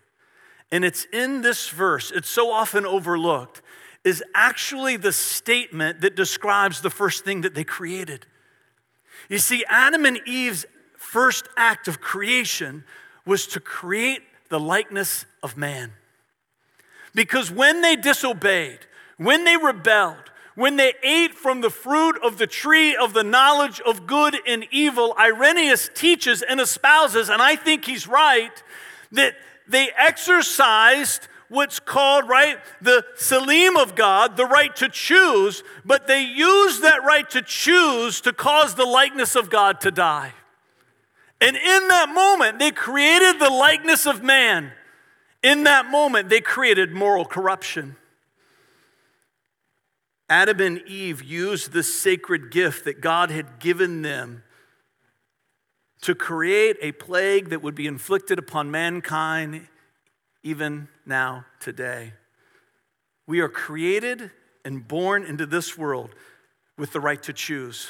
and 0.71 0.83
it's 0.83 1.05
in 1.13 1.41
this 1.41 1.69
verse, 1.69 2.11
it's 2.11 2.29
so 2.29 2.51
often 2.51 2.85
overlooked, 2.85 3.61
is 4.03 4.21
actually 4.35 4.97
the 4.97 5.11
statement 5.11 6.01
that 6.01 6.15
describes 6.15 6.81
the 6.81 6.89
first 6.89 7.23
thing 7.23 7.41
that 7.41 7.55
they 7.55 7.63
created. 7.63 8.25
You 9.29 9.37
see, 9.37 9.63
Adam 9.69 10.05
and 10.05 10.19
Eve's 10.25 10.65
first 10.97 11.47
act 11.57 11.87
of 11.87 12.01
creation 12.01 12.83
was 13.25 13.47
to 13.47 13.59
create 13.59 14.21
the 14.49 14.59
likeness 14.59 15.25
of 15.43 15.57
man. 15.57 15.93
Because 17.13 17.51
when 17.51 17.81
they 17.81 17.95
disobeyed, 17.95 18.79
when 19.17 19.43
they 19.43 19.57
rebelled, 19.57 20.31
when 20.57 20.75
they 20.75 20.91
ate 21.03 21.35
from 21.35 21.61
the 21.61 21.69
fruit 21.69 22.17
of 22.23 22.39
the 22.39 22.47
tree 22.47 22.95
of 22.95 23.13
the 23.13 23.23
knowledge 23.23 23.79
of 23.81 24.07
good 24.07 24.35
and 24.47 24.65
evil, 24.71 25.15
Irenaeus 25.15 25.91
teaches 25.93 26.41
and 26.41 26.59
espouses, 26.59 27.29
and 27.29 27.43
I 27.43 27.55
think 27.55 27.85
he's 27.85 28.07
right, 28.07 28.63
that 29.11 29.35
they 29.67 29.91
exercised 29.95 31.27
what's 31.49 31.79
called, 31.79 32.27
right, 32.27 32.57
the 32.81 33.05
tselem 33.19 33.79
of 33.79 33.93
God, 33.93 34.35
the 34.35 34.47
right 34.47 34.75
to 34.77 34.89
choose, 34.89 35.61
but 35.85 36.07
they 36.07 36.23
used 36.23 36.81
that 36.81 37.03
right 37.03 37.29
to 37.29 37.43
choose 37.43 38.19
to 38.21 38.33
cause 38.33 38.73
the 38.73 38.85
likeness 38.85 39.35
of 39.35 39.51
God 39.51 39.79
to 39.81 39.91
die. 39.91 40.33
And 41.39 41.55
in 41.55 41.87
that 41.89 42.09
moment, 42.09 42.57
they 42.57 42.71
created 42.71 43.39
the 43.39 43.51
likeness 43.51 44.07
of 44.07 44.23
man. 44.23 44.71
In 45.43 45.65
that 45.65 45.85
moment, 45.85 46.29
they 46.29 46.41
created 46.41 46.93
moral 46.93 47.25
corruption. 47.25 47.95
Adam 50.29 50.59
and 50.59 50.81
Eve 50.87 51.23
used 51.23 51.71
the 51.71 51.83
sacred 51.83 52.51
gift 52.51 52.85
that 52.85 53.01
God 53.01 53.31
had 53.31 53.59
given 53.59 54.01
them 54.01 54.43
to 56.01 56.13
create 56.13 56.77
a 56.81 56.91
plague 56.91 57.49
that 57.49 57.61
would 57.61 57.75
be 57.75 57.87
inflicted 57.87 58.37
upon 58.37 58.69
mankind 58.69 59.67
even 60.43 60.87
now, 61.05 61.45
today. 61.59 62.13
We 63.25 63.39
are 63.39 63.49
created 63.49 64.31
and 64.63 64.87
born 64.87 65.23
into 65.23 65.45
this 65.45 65.77
world 65.77 66.11
with 66.77 66.93
the 66.93 66.99
right 66.99 67.21
to 67.23 67.33
choose. 67.33 67.89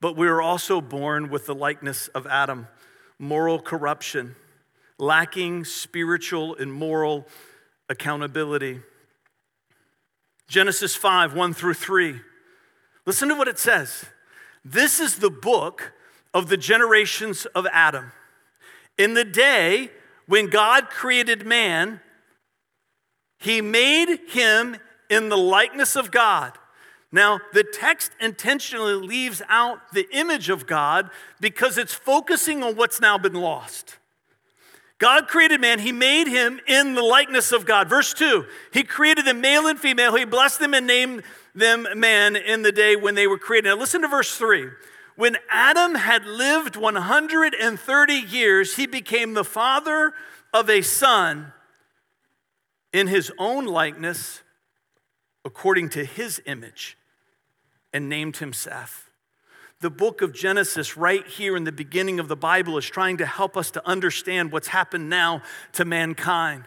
But 0.00 0.16
we 0.16 0.26
are 0.28 0.40
also 0.40 0.80
born 0.80 1.30
with 1.30 1.46
the 1.46 1.54
likeness 1.54 2.08
of 2.08 2.26
Adam 2.26 2.68
moral 3.18 3.60
corruption, 3.60 4.34
lacking 4.98 5.64
spiritual 5.64 6.56
and 6.56 6.72
moral 6.72 7.26
accountability. 7.90 8.80
Genesis 10.50 10.96
5 10.96 11.32
1 11.32 11.54
through 11.54 11.74
3. 11.74 12.20
Listen 13.06 13.28
to 13.28 13.36
what 13.36 13.46
it 13.46 13.58
says. 13.58 14.06
This 14.64 14.98
is 14.98 15.18
the 15.18 15.30
book 15.30 15.92
of 16.34 16.48
the 16.48 16.56
generations 16.56 17.46
of 17.54 17.68
Adam. 17.72 18.10
In 18.98 19.14
the 19.14 19.24
day 19.24 19.92
when 20.26 20.50
God 20.50 20.90
created 20.90 21.46
man, 21.46 22.00
he 23.38 23.60
made 23.60 24.18
him 24.28 24.76
in 25.08 25.28
the 25.28 25.38
likeness 25.38 25.94
of 25.94 26.10
God. 26.10 26.58
Now, 27.12 27.38
the 27.52 27.64
text 27.64 28.10
intentionally 28.20 28.94
leaves 28.94 29.42
out 29.48 29.92
the 29.92 30.08
image 30.12 30.48
of 30.48 30.66
God 30.66 31.10
because 31.40 31.78
it's 31.78 31.94
focusing 31.94 32.64
on 32.64 32.74
what's 32.74 33.00
now 33.00 33.18
been 33.18 33.34
lost. 33.34 33.99
God 35.00 35.28
created 35.28 35.62
man, 35.62 35.78
he 35.78 35.92
made 35.92 36.28
him 36.28 36.60
in 36.66 36.94
the 36.94 37.02
likeness 37.02 37.52
of 37.52 37.64
God. 37.64 37.88
Verse 37.88 38.12
2 38.12 38.44
He 38.70 38.84
created 38.84 39.24
them 39.24 39.40
male 39.40 39.66
and 39.66 39.80
female, 39.80 40.14
he 40.14 40.26
blessed 40.26 40.60
them 40.60 40.74
and 40.74 40.86
named 40.86 41.22
them 41.54 41.86
man 41.96 42.36
in 42.36 42.62
the 42.62 42.70
day 42.70 42.94
when 42.94 43.14
they 43.16 43.26
were 43.26 43.38
created. 43.38 43.68
Now, 43.68 43.76
listen 43.76 44.02
to 44.02 44.08
verse 44.08 44.36
3. 44.36 44.68
When 45.16 45.36
Adam 45.50 45.96
had 45.96 46.24
lived 46.24 46.76
130 46.76 48.14
years, 48.14 48.76
he 48.76 48.86
became 48.86 49.34
the 49.34 49.44
father 49.44 50.12
of 50.52 50.70
a 50.70 50.82
son 50.82 51.52
in 52.92 53.06
his 53.06 53.32
own 53.38 53.64
likeness, 53.64 54.42
according 55.44 55.88
to 55.90 56.04
his 56.04 56.42
image, 56.46 56.96
and 57.92 58.08
named 58.08 58.36
him 58.36 58.52
Seth. 58.52 59.09
The 59.80 59.90
book 59.90 60.20
of 60.20 60.34
Genesis, 60.34 60.96
right 60.96 61.26
here 61.26 61.56
in 61.56 61.64
the 61.64 61.72
beginning 61.72 62.20
of 62.20 62.28
the 62.28 62.36
Bible, 62.36 62.76
is 62.76 62.84
trying 62.84 63.16
to 63.16 63.26
help 63.26 63.56
us 63.56 63.70
to 63.70 63.88
understand 63.88 64.52
what's 64.52 64.68
happened 64.68 65.08
now 65.08 65.42
to 65.72 65.84
mankind 65.84 66.64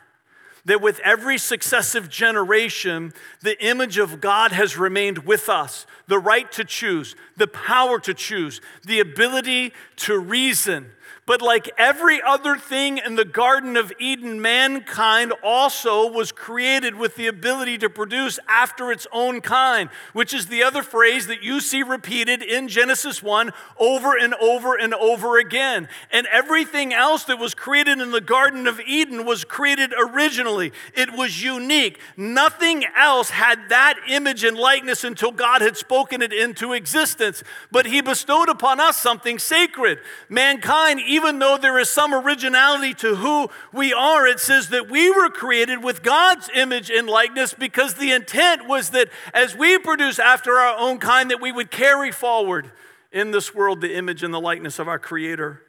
that 0.65 0.82
with 0.82 1.00
every 1.01 1.38
successive 1.38 2.10
generation, 2.10 3.13
the 3.41 3.62
image 3.63 3.98
of 3.98 4.22
God 4.22 4.51
has 4.51 4.77
remained 4.77 5.20
with 5.20 5.50
us. 5.50 5.86
The 6.08 6.20
right 6.20 6.50
to 6.53 6.63
choose, 6.63 7.15
the 7.36 7.48
power 7.48 8.00
to 8.00 8.13
choose, 8.13 8.62
the 8.86 9.00
ability 9.00 9.74
to 9.98 10.17
reason, 10.17 10.91
but 11.25 11.41
like 11.41 11.69
every 11.77 12.21
other 12.21 12.57
thing 12.57 12.97
in 12.97 13.15
the 13.15 13.23
Garden 13.23 13.77
of 13.77 13.93
Eden, 13.97 14.41
mankind 14.41 15.31
also 15.41 16.11
was 16.11 16.33
created 16.33 16.95
with 16.95 17.15
the 17.15 17.27
ability 17.27 17.77
to 17.77 17.89
produce 17.89 18.39
after 18.49 18.91
its 18.91 19.07
own 19.13 19.39
kind, 19.39 19.89
which 20.11 20.33
is 20.33 20.47
the 20.47 20.63
other 20.63 20.83
phrase 20.83 21.27
that 21.27 21.41
you 21.41 21.61
see 21.61 21.81
repeated 21.81 22.41
in 22.41 22.67
Genesis 22.67 23.23
1 23.23 23.51
over 23.79 24.17
and 24.17 24.33
over 24.35 24.75
and 24.75 24.93
over 24.93 25.37
again. 25.37 25.87
And 26.11 26.27
everything 26.27 26.93
else 26.93 27.23
that 27.25 27.39
was 27.39 27.53
created 27.53 27.99
in 27.99 28.11
the 28.11 28.19
Garden 28.19 28.67
of 28.67 28.81
Eden 28.81 29.25
was 29.25 29.45
created 29.45 29.93
originally, 29.97 30.73
it 30.93 31.13
was 31.13 31.41
unique. 31.41 31.99
Nothing 32.17 32.83
else 32.97 33.29
had 33.29 33.69
that 33.69 33.97
image 34.09 34.43
and 34.43 34.57
likeness 34.57 35.05
until 35.05 35.31
God 35.31 35.61
had 35.61 35.77
spoken 35.77 36.21
it 36.21 36.33
into 36.33 36.73
existence. 36.73 37.43
But 37.71 37.85
He 37.85 38.01
bestowed 38.01 38.49
upon 38.49 38.81
us 38.81 38.97
something 38.97 39.39
sacred. 39.39 39.99
Mankind, 40.27 40.99
even 41.13 41.38
though 41.38 41.58
there 41.58 41.77
is 41.77 41.89
some 41.89 42.13
originality 42.13 42.93
to 42.96 43.15
who 43.15 43.50
we 43.72 43.93
are, 43.93 44.25
it 44.25 44.39
says 44.39 44.70
that 44.70 44.89
we 44.89 45.12
were 45.12 45.29
created 45.29 45.84
with 45.84 46.01
God's 46.01 46.50
image 46.55 46.89
and 46.89 47.08
likeness 47.08 47.53
because 47.53 47.93
the 47.93 48.12
intent 48.12 48.67
was 48.67 48.89
that 48.89 49.10
as 49.34 49.55
we 49.55 49.77
produce 49.77 50.17
after 50.17 50.53
our 50.53 50.77
own 50.77 50.98
kind, 50.98 51.29
that 51.29 51.39
we 51.39 51.51
would 51.51 51.70
carry 51.70 52.12
forward 52.12 52.72
in 53.12 53.29
this 53.29 53.53
world 53.53 53.79
the 53.79 53.96
image 53.96 54.24
and 54.24 54.34
the 54.34 54.41
likeness 54.41 54.79
of 54.79 54.88
our 54.88 54.98
Creator. 54.98 55.62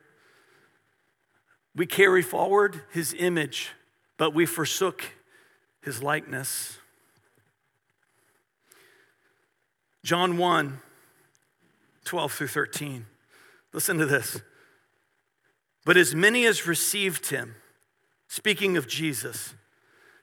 We 1.76 1.84
carry 1.86 2.22
forward 2.22 2.80
His 2.90 3.14
image, 3.18 3.72
but 4.16 4.32
we 4.34 4.46
forsook 4.46 5.04
His 5.82 6.02
likeness. 6.02 6.78
John 10.02 10.38
1 10.38 10.80
12 12.04 12.32
through 12.32 12.48
13. 12.48 13.06
Listen 13.72 13.96
to 13.96 14.04
this. 14.04 14.40
But 15.84 15.96
as 15.96 16.14
many 16.14 16.46
as 16.46 16.66
received 16.66 17.28
him, 17.28 17.56
speaking 18.28 18.76
of 18.76 18.88
Jesus, 18.88 19.54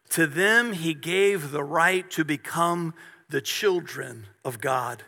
to 0.09 0.27
them 0.27 0.73
he 0.73 0.93
gave 0.93 1.51
the 1.51 1.63
right 1.63 2.09
to 2.11 2.25
become 2.25 2.93
the 3.29 3.41
children 3.41 4.27
of 4.43 4.59
God. 4.59 5.03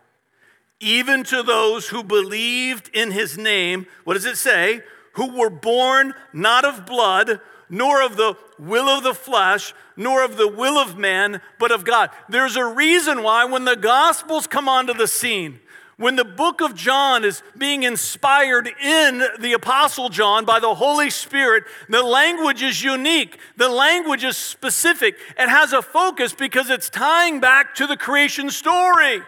Even 0.79 1.23
to 1.25 1.43
those 1.43 1.89
who 1.89 2.03
believed 2.03 2.89
in 2.93 3.11
his 3.11 3.37
name, 3.37 3.87
what 4.03 4.13
does 4.13 4.25
it 4.25 4.37
say? 4.37 4.81
Who 5.13 5.37
were 5.37 5.49
born 5.49 6.13
not 6.33 6.65
of 6.65 6.85
blood, 6.85 7.39
nor 7.69 8.01
of 8.01 8.17
the 8.17 8.35
will 8.59 8.87
of 8.87 9.03
the 9.03 9.13
flesh, 9.13 9.73
nor 9.97 10.23
of 10.23 10.37
the 10.37 10.47
will 10.47 10.77
of 10.77 10.97
man, 10.97 11.41
but 11.59 11.71
of 11.71 11.83
God. 11.83 12.09
There's 12.29 12.55
a 12.55 12.65
reason 12.65 13.23
why 13.23 13.45
when 13.45 13.65
the 13.65 13.75
Gospels 13.75 14.47
come 14.47 14.69
onto 14.69 14.93
the 14.93 15.07
scene, 15.07 15.59
when 16.03 16.17
the 16.17 16.25
book 16.25 16.59
of 16.59 16.75
John 16.75 17.23
is 17.23 17.41
being 17.57 17.83
inspired 17.83 18.67
in 18.67 19.23
the 19.39 19.53
Apostle 19.53 20.09
John 20.09 20.43
by 20.43 20.59
the 20.59 20.75
Holy 20.75 21.09
Spirit, 21.09 21.63
the 21.87 22.03
language 22.03 22.61
is 22.61 22.83
unique. 22.83 23.39
The 23.55 23.69
language 23.69 24.25
is 24.25 24.35
specific. 24.35 25.15
It 25.39 25.47
has 25.47 25.71
a 25.71 25.81
focus 25.81 26.33
because 26.33 26.69
it's 26.69 26.89
tying 26.89 27.39
back 27.39 27.73
to 27.75 27.87
the 27.87 27.95
creation 27.95 28.49
story. 28.49 29.21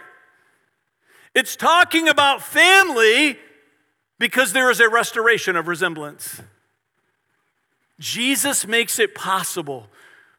It's 1.34 1.56
talking 1.56 2.10
about 2.10 2.42
family 2.42 3.40
because 4.20 4.52
there 4.52 4.70
is 4.70 4.82
a 4.82 4.90
restoration 4.90 5.56
of 5.56 5.70
resemblance. 5.70 6.42
Jesus 8.02 8.68
makes 8.68 9.00
it 9.00 9.16
possible 9.16 9.88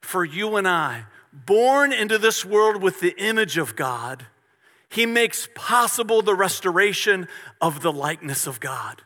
for 0.03 0.23
you 0.23 0.57
and 0.57 0.69
I, 0.69 1.05
born 1.33 1.95
into 1.95 2.19
this 2.19 2.45
world 2.45 2.83
with 2.83 3.01
the 3.01 3.15
image 3.17 3.57
of 3.57 3.75
God 3.75 4.27
he 4.91 5.07
makes 5.07 5.49
possible 5.55 6.23
the 6.23 6.35
restoration 6.35 7.29
of 7.61 7.83
the 7.83 7.93
likeness 7.93 8.47
of 8.47 8.61
God. 8.61 9.03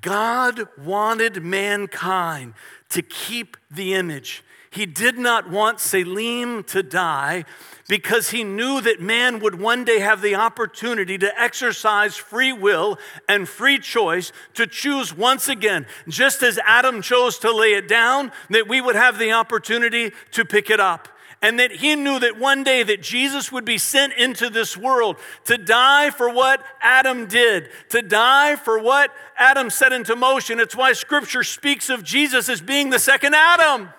God 0.00 0.68
wanted 0.78 1.42
mankind 1.42 2.54
to 2.90 3.02
keep 3.02 3.56
the 3.70 3.94
image. 3.94 4.42
He 4.70 4.84
did 4.84 5.16
not 5.16 5.48
want 5.48 5.78
tselem 5.78 6.66
to 6.66 6.82
die 6.82 7.44
because 7.88 8.30
he 8.30 8.44
knew 8.44 8.80
that 8.82 9.00
man 9.00 9.38
would 9.38 9.58
one 9.58 9.84
day 9.84 10.00
have 10.00 10.20
the 10.20 10.34
opportunity 10.34 11.16
to 11.16 11.40
exercise 11.40 12.16
free 12.16 12.52
will 12.52 12.98
and 13.26 13.48
free 13.48 13.78
choice 13.78 14.32
to 14.54 14.66
choose 14.66 15.16
once 15.16 15.48
again. 15.48 15.86
Just 16.08 16.42
as 16.42 16.58
Adam 16.66 17.00
chose 17.00 17.38
to 17.38 17.52
lay 17.52 17.72
it 17.72 17.88
down, 17.88 18.32
that 18.50 18.68
we 18.68 18.82
would 18.82 18.96
have 18.96 19.18
the 19.18 19.32
opportunity 19.32 20.12
to 20.32 20.44
pick 20.44 20.68
it 20.68 20.80
up. 20.80 21.08
And 21.42 21.58
that 21.60 21.70
he 21.70 21.94
knew 21.94 22.18
that 22.18 22.38
one 22.38 22.64
day 22.64 22.82
that 22.82 23.02
Jesus 23.02 23.52
would 23.52 23.64
be 23.64 23.78
sent 23.78 24.14
into 24.14 24.48
this 24.48 24.76
world 24.76 25.16
to 25.44 25.58
die 25.58 26.10
for 26.10 26.32
what 26.32 26.62
Adam 26.80 27.26
did, 27.26 27.68
to 27.90 28.00
die 28.02 28.56
for 28.56 28.78
what 28.78 29.12
Adam 29.36 29.68
set 29.68 29.92
into 29.92 30.16
motion. 30.16 30.58
It's 30.58 30.74
why 30.74 30.92
scripture 30.92 31.42
speaks 31.42 31.90
of 31.90 32.02
Jesus 32.02 32.48
as 32.48 32.60
being 32.60 32.90
the 32.90 32.98
second 32.98 33.34
Adam. 33.34 33.90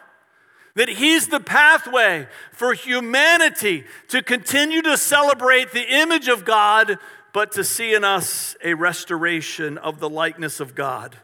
That 0.76 0.90
he's 0.90 1.28
the 1.28 1.40
pathway 1.40 2.28
for 2.52 2.74
humanity 2.74 3.86
to 4.10 4.22
continue 4.22 4.82
to 4.84 4.98
celebrate 4.98 5.72
the 5.72 6.02
image 6.02 6.28
of 6.28 6.46
God, 6.46 6.98
but 7.34 7.52
to 7.54 7.64
see 7.64 7.94
in 7.96 8.04
us 8.04 8.56
a 8.64 8.74
restoration 8.74 9.78
of 9.78 10.00
the 10.00 10.10
likeness 10.10 10.60
of 10.60 10.76
God. 10.76 11.18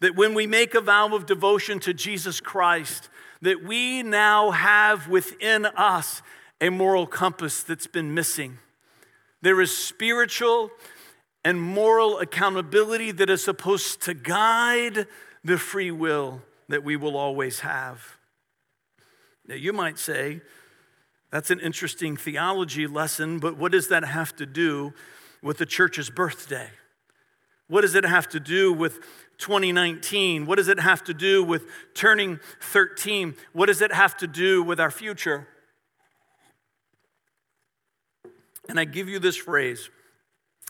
That 0.00 0.16
when 0.16 0.34
we 0.34 0.46
make 0.46 0.74
a 0.74 0.82
vow 0.82 1.14
of 1.14 1.24
devotion 1.24 1.80
to 1.80 1.94
Jesus 1.94 2.40
Christ, 2.40 3.08
that 3.44 3.62
we 3.62 4.02
now 4.02 4.50
have 4.52 5.06
within 5.06 5.66
us 5.66 6.22
a 6.62 6.70
moral 6.70 7.06
compass 7.06 7.62
that's 7.62 7.86
been 7.86 8.14
missing. 8.14 8.58
There 9.42 9.60
is 9.60 9.76
spiritual 9.76 10.70
and 11.44 11.60
moral 11.60 12.18
accountability 12.18 13.10
that 13.12 13.28
is 13.28 13.44
supposed 13.44 14.00
to 14.02 14.14
guide 14.14 15.06
the 15.44 15.58
free 15.58 15.90
will 15.90 16.40
that 16.68 16.82
we 16.82 16.96
will 16.96 17.18
always 17.18 17.60
have. 17.60 18.16
Now, 19.46 19.56
you 19.56 19.74
might 19.74 19.98
say, 19.98 20.40
that's 21.30 21.50
an 21.50 21.60
interesting 21.60 22.16
theology 22.16 22.86
lesson, 22.86 23.40
but 23.40 23.58
what 23.58 23.72
does 23.72 23.88
that 23.88 24.06
have 24.06 24.34
to 24.36 24.46
do 24.46 24.94
with 25.42 25.58
the 25.58 25.66
church's 25.66 26.08
birthday? 26.08 26.70
What 27.68 27.82
does 27.82 27.94
it 27.94 28.06
have 28.06 28.26
to 28.30 28.40
do 28.40 28.72
with 28.72 29.00
2019? 29.38 30.46
What 30.46 30.56
does 30.56 30.68
it 30.68 30.80
have 30.80 31.04
to 31.04 31.14
do 31.14 31.42
with 31.42 31.64
turning 31.94 32.40
13? 32.60 33.34
What 33.52 33.66
does 33.66 33.82
it 33.82 33.92
have 33.92 34.16
to 34.18 34.26
do 34.26 34.62
with 34.62 34.80
our 34.80 34.90
future? 34.90 35.48
And 38.68 38.80
I 38.80 38.84
give 38.84 39.08
you 39.08 39.18
this 39.18 39.36
phrase 39.36 39.90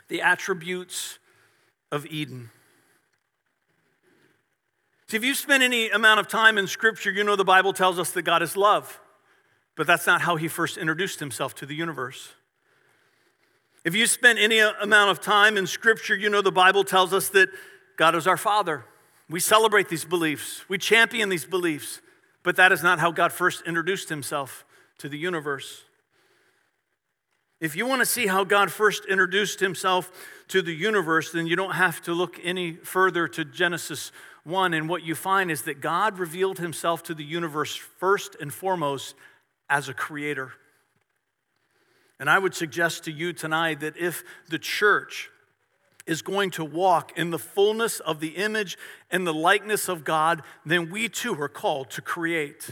the 0.08 0.20
attributes 0.20 1.18
of 1.90 2.06
Eden. 2.06 2.50
See, 5.08 5.16
if 5.16 5.24
you 5.24 5.34
spend 5.34 5.62
any 5.62 5.90
amount 5.90 6.20
of 6.20 6.28
time 6.28 6.58
in 6.58 6.66
Scripture, 6.66 7.10
you 7.10 7.24
know 7.24 7.36
the 7.36 7.44
Bible 7.44 7.72
tells 7.72 7.98
us 7.98 8.10
that 8.12 8.22
God 8.22 8.42
is 8.42 8.56
love, 8.56 9.00
but 9.76 9.86
that's 9.86 10.06
not 10.06 10.22
how 10.22 10.36
He 10.36 10.48
first 10.48 10.76
introduced 10.76 11.20
Himself 11.20 11.54
to 11.56 11.66
the 11.66 11.74
universe. 11.74 12.32
If 13.84 13.94
you 13.94 14.06
spend 14.06 14.38
any 14.38 14.60
amount 14.60 15.10
of 15.10 15.20
time 15.20 15.58
in 15.58 15.66
Scripture, 15.66 16.16
you 16.16 16.30
know 16.30 16.40
the 16.40 16.50
Bible 16.50 16.84
tells 16.84 17.12
us 17.12 17.28
that 17.30 17.50
God 17.96 18.14
is 18.14 18.26
our 18.26 18.36
Father. 18.36 18.84
We 19.28 19.40
celebrate 19.40 19.88
these 19.88 20.04
beliefs, 20.04 20.68
we 20.68 20.78
champion 20.78 21.28
these 21.28 21.46
beliefs, 21.46 22.00
but 22.42 22.56
that 22.56 22.72
is 22.72 22.82
not 22.82 22.98
how 22.98 23.10
God 23.10 23.32
first 23.32 23.62
introduced 23.66 24.08
himself 24.08 24.64
to 24.98 25.08
the 25.08 25.18
universe. 25.18 25.82
If 27.60 27.74
you 27.74 27.86
want 27.86 28.02
to 28.02 28.06
see 28.06 28.26
how 28.26 28.44
God 28.44 28.70
first 28.70 29.06
introduced 29.06 29.60
himself 29.60 30.12
to 30.48 30.60
the 30.60 30.74
universe, 30.74 31.32
then 31.32 31.46
you 31.46 31.56
don't 31.56 31.74
have 31.74 32.02
to 32.02 32.12
look 32.12 32.38
any 32.42 32.74
further 32.74 33.26
to 33.28 33.44
Genesis 33.44 34.12
1. 34.42 34.74
And 34.74 34.88
what 34.88 35.02
you 35.02 35.14
find 35.14 35.50
is 35.50 35.62
that 35.62 35.80
God 35.80 36.18
revealed 36.18 36.58
himself 36.58 37.02
to 37.04 37.14
the 37.14 37.24
universe 37.24 37.74
first 37.74 38.36
and 38.38 38.52
foremost 38.52 39.14
as 39.70 39.88
a 39.88 39.94
creator. 39.94 40.52
And 42.20 42.28
I 42.28 42.38
would 42.38 42.54
suggest 42.54 43.04
to 43.04 43.12
you 43.12 43.32
tonight 43.32 43.80
that 43.80 43.96
if 43.96 44.24
the 44.50 44.58
church 44.58 45.30
is 46.06 46.22
going 46.22 46.50
to 46.50 46.64
walk 46.64 47.16
in 47.16 47.30
the 47.30 47.38
fullness 47.38 48.00
of 48.00 48.20
the 48.20 48.36
image 48.36 48.76
and 49.10 49.26
the 49.26 49.34
likeness 49.34 49.88
of 49.88 50.04
God, 50.04 50.42
then 50.64 50.90
we 50.90 51.08
too 51.08 51.40
are 51.40 51.48
called 51.48 51.90
to 51.90 52.02
create. 52.02 52.70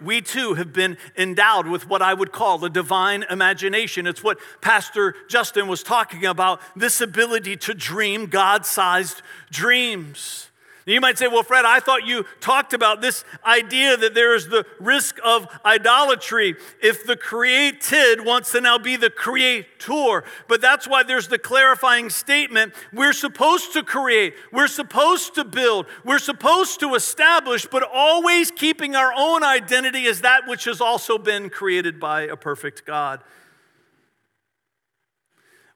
We 0.00 0.22
too 0.22 0.54
have 0.54 0.72
been 0.72 0.96
endowed 1.16 1.66
with 1.66 1.88
what 1.88 2.00
I 2.02 2.14
would 2.14 2.32
call 2.32 2.58
the 2.58 2.70
divine 2.70 3.24
imagination. 3.30 4.06
It's 4.06 4.24
what 4.24 4.38
Pastor 4.60 5.14
Justin 5.28 5.68
was 5.68 5.82
talking 5.82 6.24
about 6.24 6.60
this 6.74 7.00
ability 7.00 7.56
to 7.58 7.74
dream 7.74 8.26
God 8.26 8.64
sized 8.64 9.22
dreams. 9.50 10.49
You 10.90 11.00
might 11.00 11.18
say, 11.18 11.28
well, 11.28 11.44
Fred, 11.44 11.64
I 11.64 11.78
thought 11.78 12.06
you 12.06 12.24
talked 12.40 12.72
about 12.72 13.00
this 13.00 13.24
idea 13.44 13.96
that 13.96 14.14
there 14.14 14.34
is 14.34 14.48
the 14.48 14.66
risk 14.80 15.18
of 15.24 15.46
idolatry 15.64 16.56
if 16.82 17.06
the 17.06 17.16
created 17.16 18.24
wants 18.24 18.50
to 18.52 18.60
now 18.60 18.76
be 18.76 18.96
the 18.96 19.10
creator. 19.10 20.24
But 20.48 20.60
that's 20.60 20.88
why 20.88 21.04
there's 21.04 21.28
the 21.28 21.38
clarifying 21.38 22.10
statement 22.10 22.74
we're 22.92 23.12
supposed 23.12 23.72
to 23.74 23.82
create, 23.84 24.34
we're 24.52 24.66
supposed 24.66 25.34
to 25.36 25.44
build, 25.44 25.86
we're 26.04 26.18
supposed 26.18 26.80
to 26.80 26.94
establish, 26.94 27.66
but 27.66 27.82
always 27.82 28.50
keeping 28.50 28.96
our 28.96 29.12
own 29.16 29.44
identity 29.44 30.06
as 30.06 30.22
that 30.22 30.48
which 30.48 30.64
has 30.64 30.80
also 30.80 31.18
been 31.18 31.50
created 31.50 32.00
by 32.00 32.22
a 32.22 32.36
perfect 32.36 32.84
God. 32.84 33.22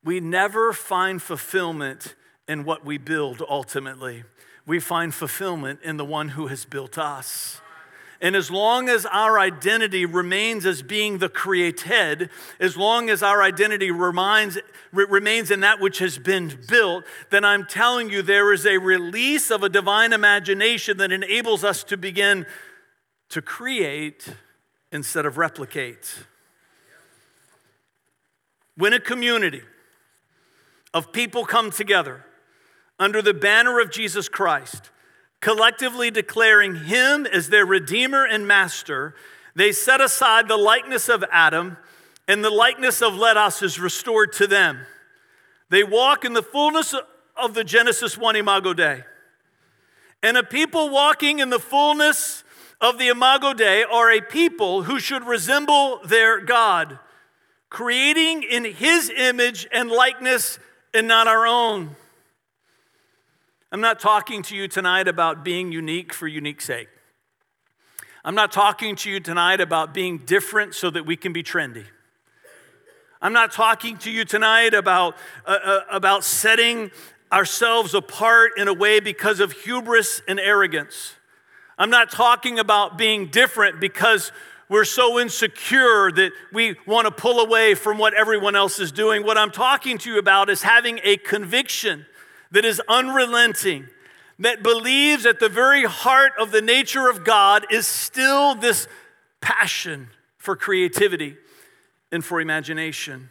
We 0.02 0.20
never 0.20 0.72
find 0.72 1.22
fulfillment 1.22 2.14
in 2.48 2.64
what 2.64 2.84
we 2.84 2.98
build 2.98 3.42
ultimately 3.48 4.24
we 4.66 4.80
find 4.80 5.14
fulfillment 5.14 5.80
in 5.82 5.96
the 5.96 6.04
one 6.04 6.30
who 6.30 6.46
has 6.46 6.64
built 6.64 6.98
us. 6.98 7.60
And 8.20 8.34
as 8.34 8.50
long 8.50 8.88
as 8.88 9.04
our 9.04 9.38
identity 9.38 10.06
remains 10.06 10.64
as 10.64 10.82
being 10.82 11.18
the 11.18 11.28
created, 11.28 12.30
as 12.58 12.74
long 12.74 13.10
as 13.10 13.22
our 13.22 13.42
identity 13.42 13.90
remains, 13.90 14.56
remains 14.92 15.50
in 15.50 15.60
that 15.60 15.80
which 15.80 15.98
has 15.98 16.18
been 16.18 16.58
built, 16.68 17.04
then 17.30 17.44
I'm 17.44 17.66
telling 17.66 18.08
you 18.08 18.22
there 18.22 18.52
is 18.52 18.64
a 18.64 18.78
release 18.78 19.50
of 19.50 19.62
a 19.62 19.68
divine 19.68 20.14
imagination 20.14 20.96
that 20.98 21.12
enables 21.12 21.64
us 21.64 21.84
to 21.84 21.98
begin 21.98 22.46
to 23.28 23.42
create 23.42 24.26
instead 24.90 25.26
of 25.26 25.36
replicate. 25.36 26.24
When 28.76 28.94
a 28.94 29.00
community 29.00 29.62
of 30.94 31.12
people 31.12 31.44
come 31.44 31.70
together, 31.70 32.24
under 32.98 33.20
the 33.20 33.34
banner 33.34 33.80
of 33.80 33.90
Jesus 33.90 34.28
Christ, 34.28 34.90
collectively 35.40 36.10
declaring 36.10 36.74
him 36.86 37.26
as 37.26 37.48
their 37.48 37.66
Redeemer 37.66 38.24
and 38.24 38.46
Master, 38.46 39.14
they 39.54 39.72
set 39.72 40.00
aside 40.00 40.48
the 40.48 40.56
likeness 40.56 41.08
of 41.08 41.24
Adam, 41.30 41.76
and 42.26 42.44
the 42.44 42.50
likeness 42.50 43.02
of 43.02 43.14
let 43.14 43.36
us 43.36 43.62
is 43.62 43.78
restored 43.78 44.32
to 44.34 44.46
them. 44.46 44.80
They 45.70 45.84
walk 45.84 46.24
in 46.24 46.32
the 46.32 46.42
fullness 46.42 46.94
of 47.36 47.54
the 47.54 47.64
Genesis 47.64 48.16
1 48.16 48.36
Imago 48.36 48.74
Dei. 48.74 49.04
And 50.22 50.36
a 50.36 50.42
people 50.42 50.88
walking 50.88 51.40
in 51.40 51.50
the 51.50 51.58
fullness 51.58 52.44
of 52.80 52.98
the 52.98 53.08
Imago 53.08 53.52
Dei 53.52 53.82
are 53.82 54.10
a 54.10 54.20
people 54.20 54.84
who 54.84 54.98
should 54.98 55.24
resemble 55.24 56.00
their 56.04 56.40
God, 56.40 56.98
creating 57.68 58.42
in 58.42 58.64
his 58.64 59.10
image 59.10 59.66
and 59.72 59.90
likeness 59.90 60.58
and 60.92 61.06
not 61.08 61.26
our 61.26 61.46
own. 61.46 61.96
I'm 63.74 63.80
not 63.80 63.98
talking 63.98 64.44
to 64.44 64.56
you 64.56 64.68
tonight 64.68 65.08
about 65.08 65.42
being 65.44 65.72
unique 65.72 66.14
for 66.14 66.28
unique 66.28 66.60
sake. 66.60 66.86
I'm 68.24 68.36
not 68.36 68.52
talking 68.52 68.94
to 68.94 69.10
you 69.10 69.18
tonight 69.18 69.60
about 69.60 69.92
being 69.92 70.18
different 70.18 70.76
so 70.76 70.90
that 70.90 71.06
we 71.06 71.16
can 71.16 71.32
be 71.32 71.42
trendy. 71.42 71.84
I'm 73.20 73.32
not 73.32 73.50
talking 73.50 73.96
to 73.96 74.12
you 74.12 74.24
tonight 74.24 74.74
about, 74.74 75.16
uh, 75.44 75.58
uh, 75.60 75.80
about 75.90 76.22
setting 76.22 76.92
ourselves 77.32 77.94
apart 77.94 78.52
in 78.56 78.68
a 78.68 78.72
way 78.72 79.00
because 79.00 79.40
of 79.40 79.50
hubris 79.50 80.22
and 80.28 80.38
arrogance. 80.38 81.14
I'm 81.76 81.90
not 81.90 82.12
talking 82.12 82.60
about 82.60 82.96
being 82.96 83.26
different 83.26 83.80
because 83.80 84.30
we're 84.68 84.84
so 84.84 85.18
insecure 85.18 86.12
that 86.12 86.30
we 86.52 86.76
want 86.86 87.06
to 87.06 87.10
pull 87.10 87.40
away 87.40 87.74
from 87.74 87.98
what 87.98 88.14
everyone 88.14 88.54
else 88.54 88.78
is 88.78 88.92
doing. 88.92 89.24
What 89.24 89.36
I'm 89.36 89.50
talking 89.50 89.98
to 89.98 90.12
you 90.12 90.20
about 90.20 90.48
is 90.48 90.62
having 90.62 91.00
a 91.02 91.16
conviction 91.16 92.06
that 92.54 92.64
is 92.64 92.80
unrelenting, 92.88 93.88
that 94.38 94.62
believes 94.62 95.26
at 95.26 95.40
the 95.40 95.48
very 95.48 95.84
heart 95.84 96.32
of 96.38 96.52
the 96.52 96.62
nature 96.62 97.10
of 97.10 97.24
God 97.24 97.66
is 97.70 97.84
still 97.84 98.54
this 98.54 98.86
passion 99.40 100.08
for 100.38 100.54
creativity 100.54 101.36
and 102.12 102.24
for 102.24 102.40
imagination. 102.40 103.30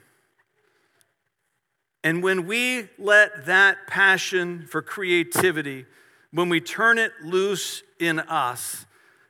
And 2.03 2.21
when 2.21 2.45
we 2.45 2.89
let 2.99 3.45
that 3.45 3.87
passion 3.87 4.67
for 4.67 4.81
creativity, 4.81 5.85
when 6.31 6.49
we 6.49 6.59
turn 6.59 6.97
it 6.97 7.13
loose 7.23 7.81
in 8.01 8.19
us, 8.19 8.85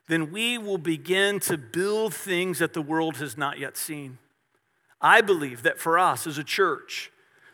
then 0.08 0.32
we 0.32 0.58
will 0.58 0.79
begin 0.79 1.39
to 1.41 1.56
build 1.56 2.15
things 2.15 2.58
that 2.60 2.73
the 2.73 2.82
world 2.82 3.17
has 3.17 3.38
not 3.38 3.60
yet 3.60 3.77
seen. 3.77 4.17
I 4.99 5.21
believe 5.21 5.62
that 5.63 5.79
for 5.79 5.99
us 5.99 6.25
as 6.25 6.39
a 6.39 6.43
church, 6.43 7.12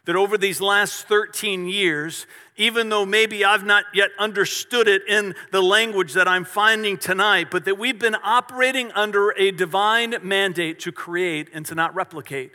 that 0.09 0.15
over 0.15 0.39
these 0.39 0.59
last 0.59 1.07
13 1.07 1.67
years, 1.67 2.25
even 2.57 2.89
though 2.89 3.05
maybe 3.05 3.45
I've 3.45 3.63
not 3.63 3.85
yet 3.93 4.09
understood 4.17 4.87
it 4.87 5.03
in 5.07 5.35
the 5.51 5.61
language 5.61 6.13
that 6.13 6.27
I'm 6.27 6.45
finding 6.45 6.97
tonight, 6.97 7.51
but 7.51 7.65
that 7.65 7.77
we've 7.77 7.99
been 7.99 8.15
operating 8.23 8.91
under 8.93 9.29
a 9.37 9.51
divine 9.51 10.15
mandate 10.23 10.79
to 10.79 10.91
create 10.91 11.49
and 11.53 11.63
to 11.67 11.75
not 11.75 11.93
replicate. 11.93 12.53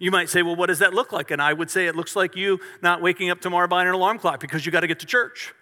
You 0.00 0.10
might 0.10 0.28
say, 0.28 0.42
well, 0.42 0.56
what 0.56 0.66
does 0.66 0.80
that 0.80 0.92
look 0.92 1.12
like? 1.12 1.30
And 1.30 1.40
I 1.40 1.52
would 1.52 1.70
say 1.70 1.86
it 1.86 1.94
looks 1.94 2.16
like 2.16 2.34
you 2.34 2.58
not 2.82 3.00
waking 3.00 3.30
up 3.30 3.40
tomorrow 3.40 3.68
by 3.68 3.82
an 3.82 3.94
alarm 3.94 4.18
clock 4.18 4.40
because 4.40 4.66
you 4.66 4.72
got 4.72 4.80
to 4.80 4.88
get 4.88 4.98
to 4.98 5.06
church. 5.06 5.54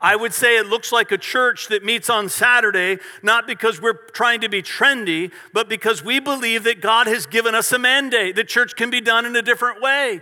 I 0.00 0.14
would 0.14 0.34
say 0.34 0.58
it 0.58 0.66
looks 0.66 0.92
like 0.92 1.10
a 1.10 1.18
church 1.18 1.68
that 1.68 1.84
meets 1.84 2.10
on 2.10 2.28
Saturday, 2.28 2.98
not 3.22 3.46
because 3.46 3.80
we're 3.80 3.94
trying 3.94 4.40
to 4.42 4.48
be 4.48 4.62
trendy, 4.62 5.32
but 5.54 5.68
because 5.68 6.04
we 6.04 6.20
believe 6.20 6.64
that 6.64 6.82
God 6.82 7.06
has 7.06 7.26
given 7.26 7.54
us 7.54 7.72
a 7.72 7.78
mandate. 7.78 8.36
The 8.36 8.44
church 8.44 8.76
can 8.76 8.90
be 8.90 9.00
done 9.00 9.24
in 9.24 9.34
a 9.34 9.42
different 9.42 9.80
way, 9.80 10.20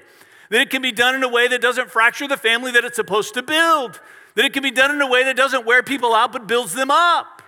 that 0.51 0.61
it 0.61 0.71
can 0.71 0.81
be 0.81 0.93
done 0.93 1.15
in 1.17 1.25
a 1.25 1.29
way 1.29 1.49
that 1.49 1.61
doesn't 1.61 1.91
fracture 1.91 2.29
the 2.29 2.37
family 2.37 2.71
that 2.71 2.85
it's 2.85 2.97
supposed 2.97 3.35
to 3.35 3.43
build, 3.43 4.01
that 4.37 4.45
it 4.45 4.53
can 4.53 4.63
be 4.63 4.71
done 4.71 4.93
in 4.93 5.01
a 5.01 5.09
way 5.09 5.25
that 5.25 5.37
doesn't 5.37 5.67
wear 5.67 5.83
people 5.83 6.15
out 6.15 6.33
but 6.33 6.47
builds 6.47 6.75
them 6.75 6.91
up. 6.91 7.43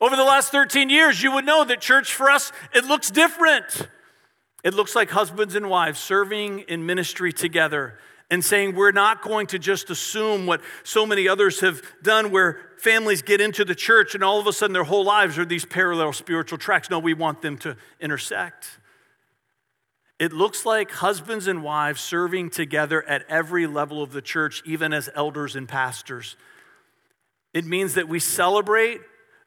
Over 0.00 0.16
the 0.16 0.24
last 0.24 0.52
13 0.52 0.90
years, 0.90 1.22
you 1.22 1.32
would 1.32 1.46
know 1.46 1.64
that 1.64 1.80
church 1.80 2.12
for 2.12 2.30
us, 2.30 2.52
it 2.74 2.84
looks 2.84 3.10
different. 3.10 3.88
It 4.62 4.74
looks 4.74 4.94
like 4.94 5.10
husbands 5.10 5.54
and 5.54 5.70
wives 5.70 5.98
serving 5.98 6.60
in 6.60 6.84
ministry 6.84 7.32
together 7.32 7.98
and 8.30 8.44
saying 8.44 8.74
we're 8.74 8.92
not 8.92 9.22
going 9.22 9.46
to 9.48 9.58
just 9.58 9.90
assume 9.90 10.46
what 10.46 10.60
so 10.82 11.04
many 11.04 11.28
others 11.28 11.60
have 11.60 11.82
done 12.02 12.30
where 12.30 12.58
families 12.78 13.22
get 13.22 13.40
into 13.40 13.64
the 13.64 13.74
church 13.74 14.14
and 14.14 14.24
all 14.24 14.40
of 14.40 14.46
a 14.46 14.52
sudden 14.52 14.72
their 14.72 14.84
whole 14.84 15.04
lives 15.04 15.38
are 15.38 15.44
these 15.44 15.64
parallel 15.64 16.12
spiritual 16.12 16.58
tracks. 16.58 16.90
No, 16.90 16.98
we 16.98 17.14
want 17.14 17.42
them 17.42 17.58
to 17.58 17.76
intersect. 18.00 18.78
It 20.18 20.32
looks 20.32 20.64
like 20.64 20.90
husbands 20.90 21.48
and 21.48 21.62
wives 21.62 22.00
serving 22.00 22.50
together 22.50 23.02
at 23.08 23.24
every 23.28 23.66
level 23.66 24.02
of 24.02 24.12
the 24.12 24.22
church, 24.22 24.62
even 24.64 24.92
as 24.92 25.10
elders 25.14 25.56
and 25.56 25.68
pastors. 25.68 26.36
It 27.52 27.64
means 27.64 27.94
that 27.94 28.08
we 28.08 28.20
celebrate 28.20 29.00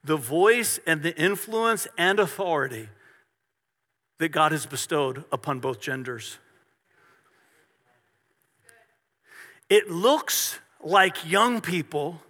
the 0.04 0.18
voice 0.18 0.80
and 0.86 1.04
the 1.04 1.16
influence 1.20 1.88
and 1.98 2.20
authority 2.20 2.90
that 4.20 4.30
God 4.30 4.52
has 4.52 4.66
bestowed 4.66 5.26
upon 5.32 5.60
both 5.60 5.80
genders. 5.80 6.38
It 9.70 9.90
looks 9.90 10.60
like 10.84 11.30
young 11.30 11.62
people 11.62 12.22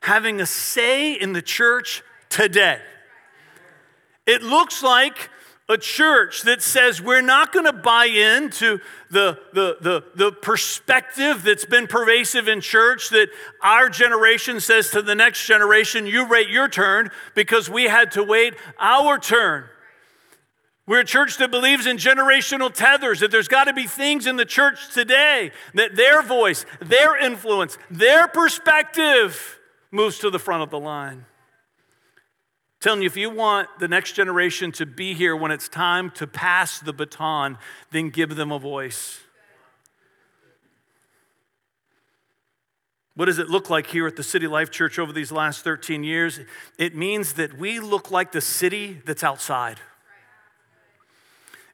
having 0.00 0.40
a 0.40 0.46
say 0.46 1.12
in 1.14 1.32
the 1.32 1.42
church 1.42 2.02
today. 2.28 2.80
It 4.26 4.42
looks 4.42 4.82
like 4.82 5.30
a 5.68 5.78
church 5.78 6.42
that 6.42 6.60
says 6.60 7.00
we're 7.00 7.22
not 7.22 7.52
going 7.52 7.64
to 7.66 7.72
buy 7.72 8.06
into 8.06 8.78
the, 9.10 9.38
the, 9.52 9.76
the, 9.80 10.04
the, 10.14 10.32
perspective 10.32 11.44
that's 11.44 11.64
been 11.64 11.86
pervasive 11.86 12.48
in 12.48 12.60
church 12.60 13.10
that 13.10 13.28
our 13.62 13.88
generation 13.88 14.60
says 14.60 14.90
to 14.90 15.02
the 15.02 15.14
next 15.14 15.46
generation, 15.46 16.06
you 16.06 16.28
wait 16.28 16.48
your 16.48 16.68
turn 16.68 17.10
because 17.34 17.70
we 17.70 17.84
had 17.84 18.10
to 18.12 18.22
wait 18.22 18.54
our 18.78 19.18
turn. 19.18 19.64
We're 20.84 21.00
a 21.00 21.04
church 21.04 21.38
that 21.38 21.52
believes 21.52 21.86
in 21.86 21.96
generational 21.96 22.72
tethers, 22.72 23.20
that 23.20 23.30
there's 23.30 23.48
got 23.48 23.64
to 23.64 23.72
be 23.72 23.86
things 23.86 24.26
in 24.26 24.36
the 24.36 24.44
church 24.44 24.92
today 24.92 25.52
that 25.74 25.94
their 25.94 26.22
voice, 26.22 26.66
their 26.80 27.16
influence, 27.16 27.78
their 27.88 28.26
perspective 28.26 29.60
moves 29.92 30.18
to 30.18 30.30
the 30.30 30.40
front 30.40 30.62
of 30.62 30.70
the 30.70 30.80
line. 30.80 31.24
telling 32.80 33.02
you, 33.02 33.06
if 33.06 33.16
you 33.16 33.30
want 33.30 33.68
the 33.78 33.86
next 33.86 34.14
generation 34.14 34.72
to 34.72 34.84
be 34.84 35.14
here 35.14 35.36
when 35.36 35.52
it's 35.52 35.68
time 35.68 36.10
to 36.10 36.26
pass 36.26 36.80
the 36.80 36.92
baton, 36.92 37.56
then 37.92 38.10
give 38.10 38.34
them 38.34 38.50
a 38.50 38.58
voice. 38.58 39.20
What 43.14 43.26
does 43.26 43.38
it 43.38 43.48
look 43.48 43.70
like 43.70 43.86
here 43.86 44.08
at 44.08 44.16
the 44.16 44.22
City 44.24 44.48
Life 44.48 44.72
Church 44.72 44.98
over 44.98 45.12
these 45.12 45.30
last 45.30 45.62
13 45.62 46.02
years? 46.02 46.40
It 46.76 46.96
means 46.96 47.34
that 47.34 47.56
we 47.56 47.78
look 47.78 48.10
like 48.10 48.32
the 48.32 48.40
city 48.40 49.00
that's 49.04 49.22
outside. 49.22 49.78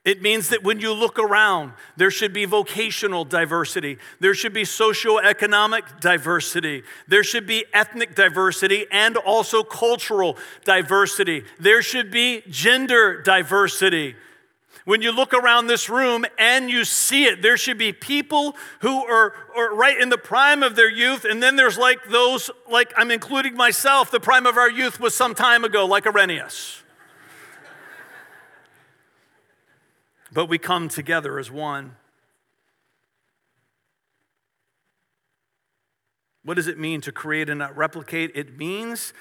It 0.05 0.23
means 0.23 0.49
that 0.49 0.63
when 0.63 0.81
you 0.81 0.93
look 0.93 1.19
around, 1.19 1.73
there 1.97 2.11
should 2.11 2.33
be 2.33 2.45
vocational 2.45 3.25
diversity, 3.25 3.99
there 4.21 4.35
should 4.35 4.53
be 4.53 4.63
socioeconomic 4.63 6.01
diversity, 6.01 6.83
there 7.07 7.25
should 7.25 7.47
be 7.47 7.65
ethnic 7.75 8.15
diversity, 8.15 8.87
and 8.91 9.17
also 9.17 9.63
cultural 9.63 10.37
diversity. 10.65 11.45
There 11.59 11.83
should 11.83 12.11
be 12.11 12.43
gender 12.49 13.21
diversity. 13.21 14.17
When 14.85 15.03
you 15.03 15.13
look 15.13 15.35
around 15.35 15.67
this 15.67 15.91
room 15.91 16.25
and 16.39 16.71
you 16.71 16.87
see 16.87 17.25
it, 17.27 17.43
there 17.43 17.59
should 17.59 17.77
be 17.77 17.93
people 17.93 18.57
who 18.81 19.05
are, 19.05 19.35
are 19.55 19.75
right 19.75 20.01
in 20.01 20.09
the 20.09 20.17
prime 20.17 20.63
of 20.63 20.77
their 20.77 20.91
youth, 20.91 21.27
and 21.27 21.43
then 21.43 21.57
there's 21.57 21.77
like 21.77 22.09
those, 22.09 22.51
like 22.71 22.95
I'm 22.97 23.11
including 23.11 23.55
myself, 23.55 24.11
the 24.11 24.21
prime 24.21 24.47
of 24.47 24.57
our 24.57 24.71
youth 24.71 24.99
was 24.99 25.15
some 25.15 25.35
time 25.35 25.65
ago, 25.65 25.85
like 25.85 26.07
Irenaeus. 26.07 26.83
But 30.33 30.47
we 30.47 30.59
come 30.59 30.89
together 30.89 31.39
as 31.39 31.51
one. 31.51 31.97
What 36.45 36.55
does 36.55 36.67
it 36.67 36.79
mean 36.79 37.01
to 37.03 37.13
create 37.13 37.51
and 37.51 37.59
not 37.59 37.77
replicate? 37.77 38.33
It 38.35 38.57
means 38.57 39.13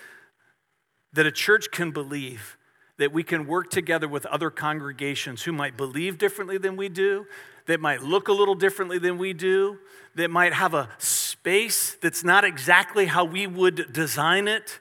that 1.14 1.26
a 1.26 1.32
church 1.32 1.72
can 1.72 1.92
believe 1.92 2.58
that 2.98 3.14
we 3.14 3.24
can 3.24 3.46
work 3.46 3.70
together 3.70 4.08
with 4.08 4.26
other 4.26 4.50
congregations 4.50 5.44
who 5.44 5.52
might 5.52 5.78
believe 5.78 6.18
differently 6.18 6.58
than 6.58 6.76
we 6.76 6.90
do, 6.90 7.26
that 7.68 7.80
might 7.80 8.02
look 8.02 8.28
a 8.28 8.34
little 8.34 8.56
differently 8.56 8.98
than 8.98 9.18
we 9.18 9.34
do, 9.34 9.78
that 10.16 10.32
might 10.32 10.54
have 10.54 10.74
a 10.74 10.90
space 10.98 11.96
that's 12.02 12.24
not 12.24 12.44
exactly 12.44 13.06
how 13.06 13.24
we 13.24 13.46
would 13.46 13.94
design 13.94 14.48
it, 14.48 14.80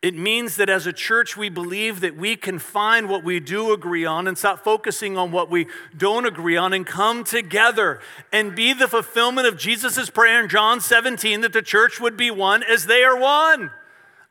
it 0.00 0.14
means 0.14 0.56
that 0.56 0.68
as 0.70 0.86
a 0.86 0.92
church, 0.92 1.36
we 1.36 1.48
believe 1.48 2.00
that 2.00 2.16
we 2.16 2.36
can 2.36 2.60
find 2.60 3.08
what 3.08 3.24
we 3.24 3.40
do 3.40 3.72
agree 3.72 4.04
on 4.04 4.28
and 4.28 4.38
stop 4.38 4.62
focusing 4.62 5.18
on 5.18 5.32
what 5.32 5.50
we 5.50 5.66
don't 5.96 6.24
agree 6.24 6.56
on 6.56 6.72
and 6.72 6.86
come 6.86 7.24
together 7.24 8.00
and 8.32 8.54
be 8.54 8.72
the 8.72 8.86
fulfillment 8.86 9.48
of 9.48 9.58
Jesus' 9.58 10.08
prayer 10.08 10.40
in 10.40 10.48
John 10.48 10.80
17 10.80 11.40
that 11.40 11.52
the 11.52 11.62
church 11.62 12.00
would 12.00 12.16
be 12.16 12.30
one 12.30 12.62
as 12.62 12.86
they 12.86 13.02
are 13.02 13.18
one. 13.18 13.72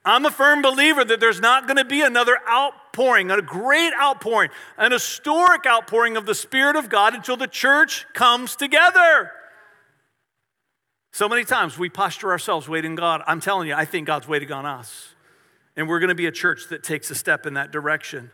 I'm 0.05 0.25
a 0.25 0.31
firm 0.31 0.61
believer 0.61 1.03
that 1.03 1.19
there's 1.19 1.41
not 1.41 1.67
going 1.67 1.75
to 1.75 1.83
be 1.83 2.01
another 2.01 2.37
outpouring, 2.49 3.29
a 3.29 3.41
great 3.41 3.91
outpouring, 3.99 4.51
an 4.77 4.93
historic 4.93 5.65
outpouring 5.65 6.15
of 6.15 6.25
the 6.25 6.35
Spirit 6.35 6.77
of 6.77 6.87
God 6.87 7.13
until 7.13 7.35
the 7.35 7.45
church 7.45 8.05
comes 8.13 8.55
together. 8.55 9.31
So 11.11 11.27
many 11.27 11.43
times 11.43 11.77
we 11.77 11.89
posture 11.89 12.31
ourselves 12.31 12.69
waiting 12.69 12.95
God. 12.95 13.21
I'm 13.27 13.41
telling 13.41 13.67
you, 13.67 13.73
I 13.73 13.83
think 13.83 14.07
God's 14.07 14.29
waiting 14.29 14.53
on 14.53 14.65
us. 14.65 15.13
And 15.77 15.87
we're 15.87 15.99
going 15.99 16.09
to 16.09 16.15
be 16.15 16.25
a 16.25 16.31
church 16.31 16.67
that 16.69 16.83
takes 16.83 17.09
a 17.11 17.15
step 17.15 17.45
in 17.45 17.53
that 17.53 17.71
direction. 17.71 18.31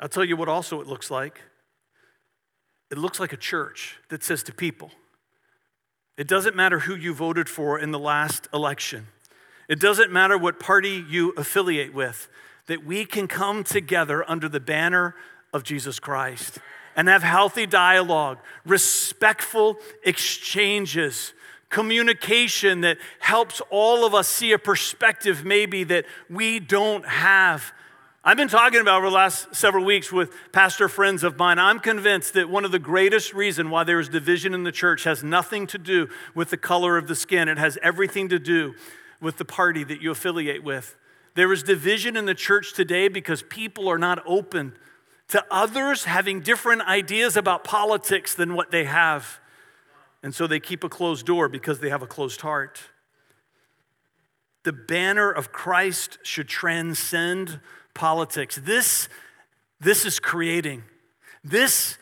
I'll 0.00 0.08
tell 0.08 0.24
you 0.24 0.36
what 0.36 0.48
also 0.48 0.80
it 0.80 0.86
looks 0.86 1.10
like. 1.10 1.42
It 2.90 2.98
looks 2.98 3.20
like 3.20 3.32
a 3.32 3.36
church 3.36 3.98
that 4.08 4.24
says 4.24 4.42
to 4.44 4.52
people, 4.52 4.90
it 6.16 6.26
doesn't 6.26 6.56
matter 6.56 6.80
who 6.80 6.96
you 6.96 7.14
voted 7.14 7.48
for 7.48 7.78
in 7.78 7.90
the 7.90 7.98
last 7.98 8.48
election. 8.52 9.06
It 9.68 9.78
doesn't 9.78 10.10
matter 10.10 10.38
what 10.38 10.58
party 10.58 11.04
you 11.08 11.30
affiliate 11.36 11.92
with, 11.92 12.28
that 12.66 12.84
we 12.84 13.04
can 13.04 13.28
come 13.28 13.62
together 13.62 14.28
under 14.28 14.48
the 14.48 14.60
banner 14.60 15.14
of 15.52 15.62
Jesus 15.62 16.00
Christ 16.00 16.58
and 16.96 17.06
have 17.06 17.22
healthy 17.22 17.66
dialogue, 17.66 18.38
respectful 18.64 19.76
exchanges, 20.02 21.34
communication 21.68 22.80
that 22.82 22.98
helps 23.18 23.60
all 23.70 24.06
of 24.06 24.14
us 24.14 24.28
see 24.28 24.52
a 24.52 24.58
perspective 24.58 25.44
maybe 25.44 25.84
that 25.84 26.04
we 26.30 26.60
don't 26.60 27.06
have. 27.06 27.72
I've 28.24 28.36
been 28.36 28.48
talking 28.48 28.80
about 28.80 28.98
over 28.98 29.10
the 29.10 29.14
last 29.14 29.54
several 29.54 29.84
weeks 29.84 30.12
with 30.12 30.32
pastor 30.52 30.88
friends 30.88 31.22
of 31.24 31.38
mine. 31.38 31.58
I'm 31.58 31.78
convinced 31.78 32.34
that 32.34 32.50
one 32.50 32.64
of 32.64 32.72
the 32.72 32.78
greatest 32.78 33.32
reasons 33.32 33.70
why 33.70 33.84
there 33.84 34.00
is 34.00 34.08
division 34.08 34.54
in 34.54 34.64
the 34.64 34.72
church 34.72 35.04
has 35.04 35.22
nothing 35.22 35.66
to 35.68 35.78
do 35.78 36.08
with 36.34 36.50
the 36.50 36.56
color 36.56 36.98
of 36.98 37.06
the 37.06 37.14
skin. 37.14 37.48
It 37.48 37.58
has 37.58 37.78
everything 37.82 38.28
to 38.30 38.38
do 38.38 38.74
with 39.20 39.38
the 39.38 39.44
party 39.44 39.84
that 39.84 40.02
you 40.02 40.10
affiliate 40.10 40.64
with. 40.64 40.96
There 41.36 41.52
is 41.52 41.62
division 41.62 42.16
in 42.16 42.26
the 42.26 42.34
church 42.34 42.74
today 42.74 43.08
because 43.08 43.42
people 43.44 43.88
are 43.88 43.98
not 43.98 44.22
open 44.26 44.72
to 45.28 45.44
others 45.50 46.04
having 46.04 46.40
different 46.40 46.82
ideas 46.82 47.36
about 47.36 47.62
politics 47.62 48.34
than 48.34 48.54
what 48.54 48.70
they 48.70 48.84
have. 48.84 49.40
And 50.22 50.34
so 50.34 50.46
they 50.46 50.60
keep 50.60 50.84
a 50.84 50.88
closed 50.88 51.26
door 51.26 51.48
because 51.48 51.80
they 51.80 51.90
have 51.90 52.02
a 52.02 52.06
closed 52.06 52.40
heart. 52.40 52.80
The 54.64 54.72
banner 54.72 55.30
of 55.30 55.52
Christ 55.52 56.18
should 56.22 56.48
transcend 56.48 57.60
politics. 57.94 58.56
This, 58.56 59.08
this 59.80 60.04
is 60.04 60.18
creating. 60.18 60.82
This 61.44 61.98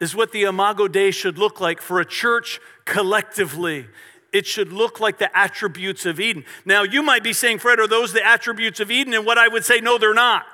is 0.00 0.14
what 0.14 0.32
the 0.32 0.42
Imago 0.42 0.88
Dei 0.88 1.12
should 1.12 1.38
look 1.38 1.60
like 1.60 1.80
for 1.80 2.00
a 2.00 2.04
church 2.04 2.60
collectively. 2.84 3.86
It 4.32 4.46
should 4.46 4.72
look 4.72 4.98
like 4.98 5.18
the 5.18 5.36
attributes 5.36 6.06
of 6.06 6.18
Eden. 6.18 6.44
Now, 6.64 6.82
you 6.82 7.02
might 7.02 7.22
be 7.22 7.32
saying, 7.32 7.60
Fred, 7.60 7.78
are 7.78 7.86
those 7.86 8.12
the 8.12 8.26
attributes 8.26 8.80
of 8.80 8.90
Eden? 8.90 9.14
And 9.14 9.24
what 9.24 9.38
I 9.38 9.46
would 9.46 9.64
say, 9.64 9.80
no, 9.80 9.98
they're 9.98 10.14
not. 10.14 10.44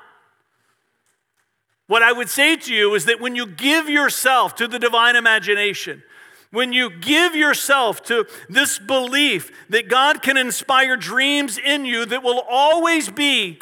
What 1.87 2.03
I 2.03 2.11
would 2.11 2.29
say 2.29 2.55
to 2.55 2.73
you 2.73 2.93
is 2.93 3.05
that 3.05 3.19
when 3.19 3.35
you 3.35 3.47
give 3.47 3.89
yourself 3.89 4.53
to 4.55 4.67
the 4.67 4.77
divine 4.77 5.15
imagination, 5.15 6.03
when 6.51 6.73
you 6.73 6.89
give 6.89 7.35
yourself 7.35 8.01
to 8.03 8.25
this 8.49 8.79
belief 8.79 9.51
that 9.69 9.87
God 9.87 10.21
can 10.21 10.37
inspire 10.37 10.97
dreams 10.97 11.57
in 11.57 11.85
you 11.85 12.05
that 12.05 12.23
will 12.23 12.43
always 12.49 13.09
be 13.09 13.59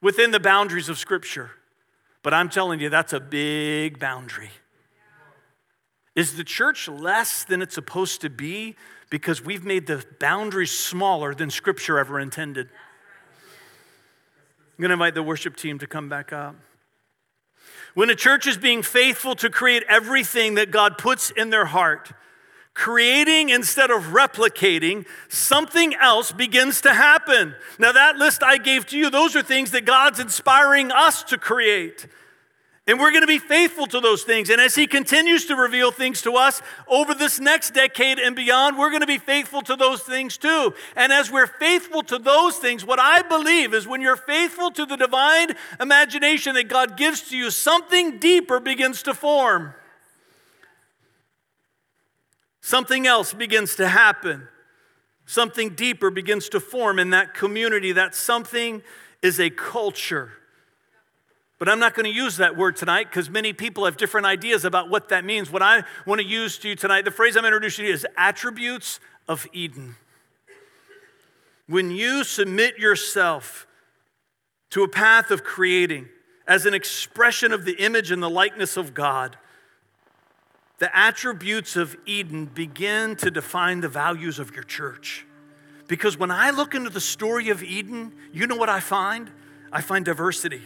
within 0.00 0.30
the 0.30 0.40
boundaries 0.40 0.88
of 0.88 0.98
Scripture. 0.98 1.50
But 2.22 2.32
I'm 2.32 2.48
telling 2.48 2.80
you, 2.80 2.88
that's 2.88 3.12
a 3.12 3.20
big 3.20 3.98
boundary. 3.98 4.50
Is 6.14 6.36
the 6.36 6.44
church 6.44 6.88
less 6.88 7.44
than 7.44 7.60
it's 7.60 7.74
supposed 7.74 8.20
to 8.22 8.30
be 8.30 8.76
because 9.10 9.44
we've 9.44 9.64
made 9.64 9.86
the 9.86 10.04
boundaries 10.20 10.70
smaller 10.70 11.34
than 11.34 11.50
Scripture 11.50 11.98
ever 11.98 12.18
intended? 12.20 12.68
I'm 14.76 14.82
going 14.82 14.88
to 14.88 14.94
invite 14.94 15.14
the 15.14 15.22
worship 15.22 15.56
team 15.56 15.78
to 15.80 15.86
come 15.86 16.08
back 16.08 16.32
up. 16.32 16.56
When 17.94 18.10
a 18.10 18.14
church 18.14 18.46
is 18.46 18.56
being 18.56 18.82
faithful 18.82 19.36
to 19.36 19.48
create 19.48 19.84
everything 19.88 20.54
that 20.54 20.70
God 20.70 20.98
puts 20.98 21.30
in 21.30 21.50
their 21.50 21.66
heart, 21.66 22.12
creating 22.74 23.50
instead 23.50 23.90
of 23.90 24.06
replicating, 24.06 25.06
something 25.28 25.94
else 25.94 26.32
begins 26.32 26.80
to 26.80 26.92
happen. 26.92 27.54
Now, 27.78 27.92
that 27.92 28.16
list 28.16 28.42
I 28.42 28.58
gave 28.58 28.86
to 28.86 28.98
you, 28.98 29.10
those 29.10 29.36
are 29.36 29.42
things 29.42 29.70
that 29.70 29.84
God's 29.84 30.18
inspiring 30.18 30.90
us 30.90 31.22
to 31.24 31.38
create. 31.38 32.08
And 32.86 33.00
we're 33.00 33.12
going 33.12 33.22
to 33.22 33.26
be 33.26 33.38
faithful 33.38 33.86
to 33.86 34.00
those 34.00 34.24
things. 34.24 34.50
And 34.50 34.60
as 34.60 34.74
He 34.74 34.86
continues 34.86 35.46
to 35.46 35.56
reveal 35.56 35.90
things 35.90 36.20
to 36.22 36.34
us 36.34 36.60
over 36.86 37.14
this 37.14 37.40
next 37.40 37.72
decade 37.72 38.18
and 38.18 38.36
beyond, 38.36 38.76
we're 38.76 38.90
going 38.90 39.00
to 39.00 39.06
be 39.06 39.16
faithful 39.16 39.62
to 39.62 39.74
those 39.74 40.02
things 40.02 40.36
too. 40.36 40.74
And 40.94 41.10
as 41.10 41.30
we're 41.32 41.46
faithful 41.46 42.02
to 42.02 42.18
those 42.18 42.58
things, 42.58 42.84
what 42.84 43.00
I 43.00 43.22
believe 43.22 43.72
is 43.72 43.86
when 43.86 44.02
you're 44.02 44.16
faithful 44.16 44.70
to 44.72 44.84
the 44.84 44.96
divine 44.96 45.52
imagination 45.80 46.54
that 46.56 46.68
God 46.68 46.98
gives 46.98 47.30
to 47.30 47.36
you, 47.38 47.50
something 47.50 48.18
deeper 48.18 48.60
begins 48.60 49.02
to 49.04 49.14
form. 49.14 49.72
Something 52.60 53.06
else 53.06 53.32
begins 53.32 53.76
to 53.76 53.88
happen. 53.88 54.48
Something 55.24 55.70
deeper 55.70 56.10
begins 56.10 56.50
to 56.50 56.60
form 56.60 56.98
in 56.98 57.10
that 57.10 57.32
community. 57.32 57.92
That 57.92 58.14
something 58.14 58.82
is 59.22 59.40
a 59.40 59.48
culture. 59.48 60.32
But 61.64 61.72
I'm 61.72 61.78
not 61.78 61.94
going 61.94 62.04
to 62.04 62.14
use 62.14 62.36
that 62.36 62.58
word 62.58 62.76
tonight 62.76 63.08
because 63.08 63.30
many 63.30 63.54
people 63.54 63.86
have 63.86 63.96
different 63.96 64.26
ideas 64.26 64.66
about 64.66 64.90
what 64.90 65.08
that 65.08 65.24
means. 65.24 65.50
What 65.50 65.62
I 65.62 65.84
want 66.04 66.20
to 66.20 66.26
use 66.26 66.58
to 66.58 66.68
you 66.68 66.76
tonight, 66.76 67.06
the 67.06 67.10
phrase 67.10 67.38
I'm 67.38 67.46
introducing 67.46 67.86
you 67.86 67.92
is 67.94 68.06
attributes 68.18 69.00
of 69.28 69.46
Eden. 69.50 69.96
When 71.66 71.90
you 71.90 72.22
submit 72.22 72.76
yourself 72.76 73.66
to 74.72 74.82
a 74.82 74.88
path 74.88 75.30
of 75.30 75.42
creating 75.42 76.10
as 76.46 76.66
an 76.66 76.74
expression 76.74 77.50
of 77.50 77.64
the 77.64 77.82
image 77.82 78.10
and 78.10 78.22
the 78.22 78.28
likeness 78.28 78.76
of 78.76 78.92
God, 78.92 79.38
the 80.80 80.94
attributes 80.94 81.76
of 81.76 81.96
Eden 82.04 82.44
begin 82.44 83.16
to 83.16 83.30
define 83.30 83.80
the 83.80 83.88
values 83.88 84.38
of 84.38 84.54
your 84.54 84.64
church. 84.64 85.24
Because 85.88 86.18
when 86.18 86.30
I 86.30 86.50
look 86.50 86.74
into 86.74 86.90
the 86.90 87.00
story 87.00 87.48
of 87.48 87.62
Eden, 87.62 88.12
you 88.34 88.46
know 88.46 88.56
what 88.56 88.68
I 88.68 88.80
find? 88.80 89.30
I 89.72 89.80
find 89.80 90.04
diversity. 90.04 90.60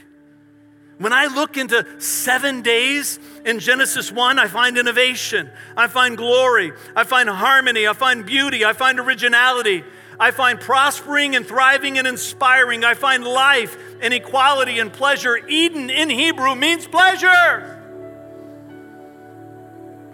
When 0.98 1.12
I 1.12 1.26
look 1.26 1.56
into 1.56 1.86
seven 2.00 2.62
days 2.62 3.20
in 3.44 3.60
Genesis 3.60 4.10
1, 4.10 4.38
I 4.38 4.48
find 4.48 4.76
innovation, 4.76 5.48
I 5.76 5.86
find 5.86 6.16
glory, 6.16 6.72
I 6.96 7.04
find 7.04 7.28
harmony, 7.28 7.86
I 7.86 7.92
find 7.92 8.26
beauty, 8.26 8.64
I 8.64 8.72
find 8.72 8.98
originality, 8.98 9.84
I 10.18 10.32
find 10.32 10.58
prospering 10.58 11.36
and 11.36 11.46
thriving 11.46 11.98
and 11.98 12.06
inspiring, 12.06 12.82
I 12.82 12.94
find 12.94 13.24
life 13.24 13.78
and 14.00 14.12
equality 14.12 14.80
and 14.80 14.92
pleasure. 14.92 15.36
Eden 15.36 15.88
in 15.88 16.10
Hebrew 16.10 16.56
means 16.56 16.88
pleasure. 16.88 17.76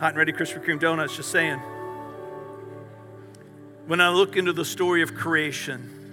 Hot 0.01 0.09
and 0.11 0.19
ready 0.19 0.33
Krispy 0.33 0.63
Kreme 0.63 0.79
donuts, 0.79 1.17
just 1.17 1.31
saying. 1.31 1.61
When 3.87 4.03
I 4.03 4.11
look 4.11 4.37
into 4.37 4.53
the 4.53 4.67
story 4.67 5.01
of 5.01 5.15
creation, 5.15 6.04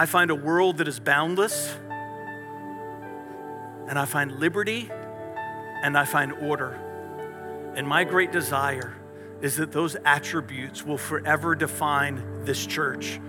I 0.00 0.06
find 0.06 0.30
a 0.30 0.34
world 0.34 0.78
that 0.78 0.88
is 0.88 0.98
boundless, 0.98 1.76
and 3.86 3.98
I 3.98 4.06
find 4.06 4.32
liberty, 4.40 4.88
and 5.82 5.94
I 5.94 6.06
find 6.06 6.32
order. 6.32 6.70
And 7.76 7.86
my 7.86 8.04
great 8.04 8.32
desire 8.32 8.94
is 9.42 9.58
that 9.58 9.72
those 9.72 9.98
attributes 10.06 10.86
will 10.86 10.96
forever 10.96 11.54
define 11.54 12.46
this 12.46 12.64
church, 12.64 13.20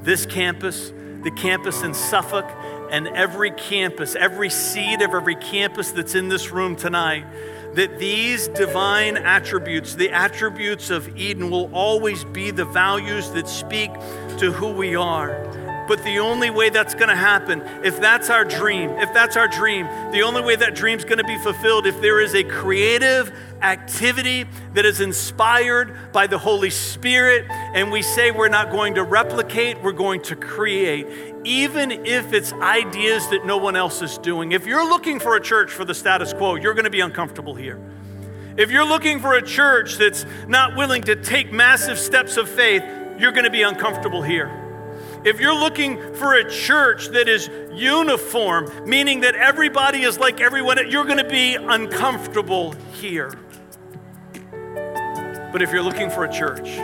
this 0.00 0.24
campus, 0.24 0.94
the 1.24 1.30
campus 1.30 1.82
in 1.82 1.92
Suffolk, 1.92 2.46
and 2.90 3.06
every 3.08 3.50
campus, 3.50 4.14
every 4.14 4.48
seed 4.48 5.02
of 5.02 5.12
every 5.12 5.36
campus 5.36 5.90
that's 5.90 6.14
in 6.14 6.30
this 6.30 6.50
room 6.50 6.74
tonight 6.74 7.26
that 7.74 7.98
these 7.98 8.48
divine 8.48 9.18
attributes, 9.18 9.94
the 9.94 10.08
attributes 10.10 10.88
of 10.88 11.18
Eden, 11.18 11.50
will 11.50 11.70
always 11.74 12.24
be 12.24 12.50
the 12.50 12.64
values 12.64 13.30
that 13.32 13.46
speak 13.46 13.92
to 14.38 14.52
who 14.52 14.70
we 14.70 14.96
are. 14.96 15.63
But 15.86 16.02
the 16.02 16.18
only 16.18 16.50
way 16.50 16.70
that's 16.70 16.94
going 16.94 17.08
to 17.08 17.16
happen, 17.16 17.60
if 17.84 18.00
that's 18.00 18.30
our 18.30 18.44
dream, 18.44 18.90
if 18.92 19.12
that's 19.12 19.36
our 19.36 19.48
dream, 19.48 19.86
the 20.12 20.22
only 20.22 20.42
way 20.42 20.56
that 20.56 20.74
dream's 20.74 21.04
going 21.04 21.18
to 21.18 21.24
be 21.24 21.36
fulfilled 21.38 21.86
if 21.86 22.00
there 22.00 22.20
is 22.20 22.34
a 22.34 22.42
creative 22.42 23.32
activity 23.60 24.46
that 24.74 24.86
is 24.86 25.00
inspired 25.00 26.12
by 26.12 26.26
the 26.26 26.38
Holy 26.38 26.70
Spirit 26.70 27.46
and 27.50 27.92
we 27.92 28.02
say 28.02 28.30
we're 28.30 28.48
not 28.48 28.70
going 28.70 28.94
to 28.94 29.02
replicate, 29.02 29.82
we're 29.82 29.92
going 29.92 30.22
to 30.22 30.36
create, 30.36 31.06
even 31.44 31.90
if 31.90 32.32
it's 32.32 32.52
ideas 32.54 33.28
that 33.28 33.44
no 33.44 33.58
one 33.58 33.76
else 33.76 34.00
is 34.00 34.16
doing. 34.18 34.52
If 34.52 34.66
you're 34.66 34.88
looking 34.88 35.20
for 35.20 35.36
a 35.36 35.40
church 35.40 35.70
for 35.70 35.84
the 35.84 35.94
status 35.94 36.32
quo, 36.32 36.54
you're 36.54 36.74
going 36.74 36.84
to 36.84 36.90
be 36.90 37.00
uncomfortable 37.00 37.54
here. 37.54 37.78
If 38.56 38.70
you're 38.70 38.86
looking 38.86 39.20
for 39.20 39.34
a 39.34 39.42
church 39.42 39.96
that's 39.96 40.24
not 40.46 40.76
willing 40.76 41.02
to 41.02 41.16
take 41.16 41.52
massive 41.52 41.98
steps 41.98 42.36
of 42.36 42.48
faith, 42.48 42.82
you're 43.18 43.32
going 43.32 43.44
to 43.44 43.50
be 43.50 43.62
uncomfortable 43.62 44.22
here. 44.22 44.63
If 45.24 45.40
you're 45.40 45.58
looking 45.58 46.14
for 46.14 46.34
a 46.34 46.50
church 46.50 47.08
that 47.08 47.28
is 47.28 47.48
uniform, 47.72 48.70
meaning 48.86 49.20
that 49.20 49.34
everybody 49.34 50.02
is 50.02 50.18
like 50.18 50.40
everyone, 50.40 50.78
you're 50.90 51.06
going 51.06 51.16
to 51.16 51.28
be 51.28 51.54
uncomfortable 51.54 52.72
here. 52.92 53.32
But 55.50 55.62
if 55.62 55.72
you're 55.72 55.82
looking 55.82 56.10
for 56.10 56.24
a 56.24 56.32
church 56.32 56.76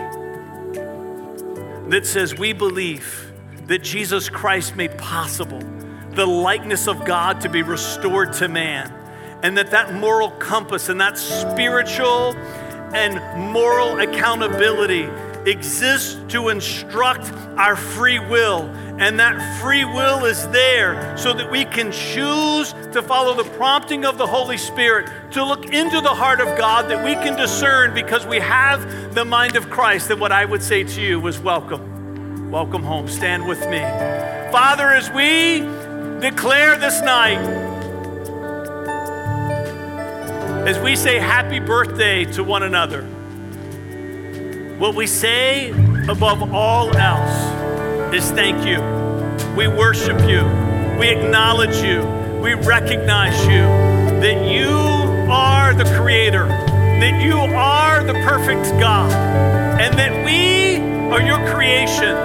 that 1.90 2.06
says, 2.06 2.38
we 2.38 2.54
believe 2.54 3.30
that 3.66 3.82
Jesus 3.82 4.30
Christ 4.30 4.74
made 4.74 4.96
possible 4.96 5.60
the 6.12 6.26
likeness 6.26 6.88
of 6.88 7.04
God 7.04 7.42
to 7.42 7.48
be 7.50 7.62
restored 7.62 8.32
to 8.34 8.48
man, 8.48 8.90
and 9.42 9.56
that 9.58 9.70
that 9.72 9.92
moral 9.94 10.30
compass 10.30 10.88
and 10.88 11.00
that 11.00 11.18
spiritual 11.18 12.34
and 12.94 13.20
moral 13.52 14.00
accountability 14.00 15.08
exists 15.46 16.18
to 16.28 16.48
instruct 16.48 17.32
our 17.56 17.76
free 17.76 18.18
will. 18.18 18.62
And 18.98 19.18
that 19.18 19.60
free 19.60 19.84
will 19.84 20.24
is 20.26 20.46
there 20.48 21.16
so 21.16 21.32
that 21.32 21.50
we 21.50 21.64
can 21.64 21.90
choose 21.90 22.74
to 22.92 23.02
follow 23.02 23.34
the 23.34 23.48
prompting 23.56 24.04
of 24.04 24.18
the 24.18 24.26
Holy 24.26 24.58
Spirit, 24.58 25.32
to 25.32 25.44
look 25.44 25.64
into 25.66 26.00
the 26.00 26.14
heart 26.14 26.40
of 26.40 26.58
God, 26.58 26.90
that 26.90 27.02
we 27.02 27.14
can 27.14 27.34
discern 27.36 27.94
because 27.94 28.26
we 28.26 28.38
have 28.40 29.14
the 29.14 29.24
mind 29.24 29.56
of 29.56 29.70
Christ. 29.70 30.10
And 30.10 30.20
what 30.20 30.32
I 30.32 30.44
would 30.44 30.62
say 30.62 30.84
to 30.84 31.00
you 31.00 31.26
is 31.26 31.38
welcome. 31.38 32.50
Welcome 32.50 32.82
home. 32.82 33.08
Stand 33.08 33.48
with 33.48 33.60
me. 33.70 33.80
Father, 34.52 34.88
as 34.88 35.10
we 35.10 35.60
declare 36.20 36.76
this 36.76 37.00
night, 37.00 37.38
as 40.66 40.78
we 40.80 40.94
say 40.94 41.18
happy 41.18 41.58
birthday 41.58 42.26
to 42.32 42.44
one 42.44 42.64
another, 42.64 43.08
what 44.80 44.94
we 44.94 45.06
say 45.06 45.68
above 46.08 46.54
all 46.54 46.96
else 46.96 48.14
is 48.14 48.30
thank 48.30 48.66
you. 48.66 48.80
We 49.54 49.68
worship 49.68 50.18
you. 50.26 50.42
We 50.98 51.08
acknowledge 51.08 51.84
you. 51.84 52.00
We 52.40 52.54
recognize 52.54 53.38
you 53.44 53.60
that 54.22 54.50
you 54.50 54.70
are 55.30 55.74
the 55.74 55.84
creator, 56.00 56.48
that 56.48 57.22
you 57.22 57.36
are 57.36 58.02
the 58.02 58.14
perfect 58.14 58.70
God, 58.80 59.12
and 59.78 59.98
that 59.98 60.24
we 60.24 60.78
are 61.12 61.20
your 61.20 61.46
creation. 61.52 62.16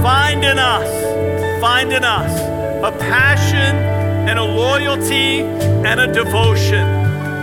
Find 0.00 0.44
in 0.44 0.60
us, 0.60 1.60
find 1.60 1.92
in 1.92 2.04
us 2.04 2.38
a 2.84 2.96
passion 3.00 3.74
and 4.28 4.38
a 4.38 4.44
loyalty 4.44 5.40
and 5.40 5.98
a 5.98 6.06
devotion 6.06 6.86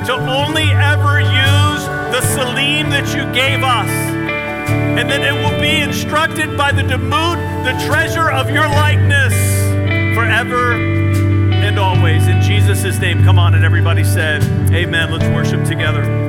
to 0.06 0.14
only 0.14 0.72
ever 0.72 1.20
use 1.20 1.85
the 2.16 2.22
Tselem 2.22 2.90
that 2.92 3.14
you 3.14 3.24
gave 3.34 3.62
us, 3.62 3.90
and 3.90 5.10
that 5.10 5.20
it 5.20 5.34
will 5.34 5.60
be 5.60 5.82
instructed 5.82 6.58
by 6.58 6.72
the 6.72 6.82
Demut, 6.82 7.36
the 7.66 7.74
treasure 7.86 8.32
of 8.32 8.50
your 8.50 8.68
likeness, 8.70 9.34
forever 10.16 10.76
and 10.76 11.78
always. 11.78 12.26
In 12.28 12.42
Jesus' 12.42 13.00
name, 13.00 13.22
come 13.26 13.38
on, 13.38 13.54
and 13.54 13.66
everybody 13.66 14.06
said, 14.06 14.42
Amen. 14.72 15.12
Let's 15.12 15.26
worship 15.26 15.66
together. 15.66 16.25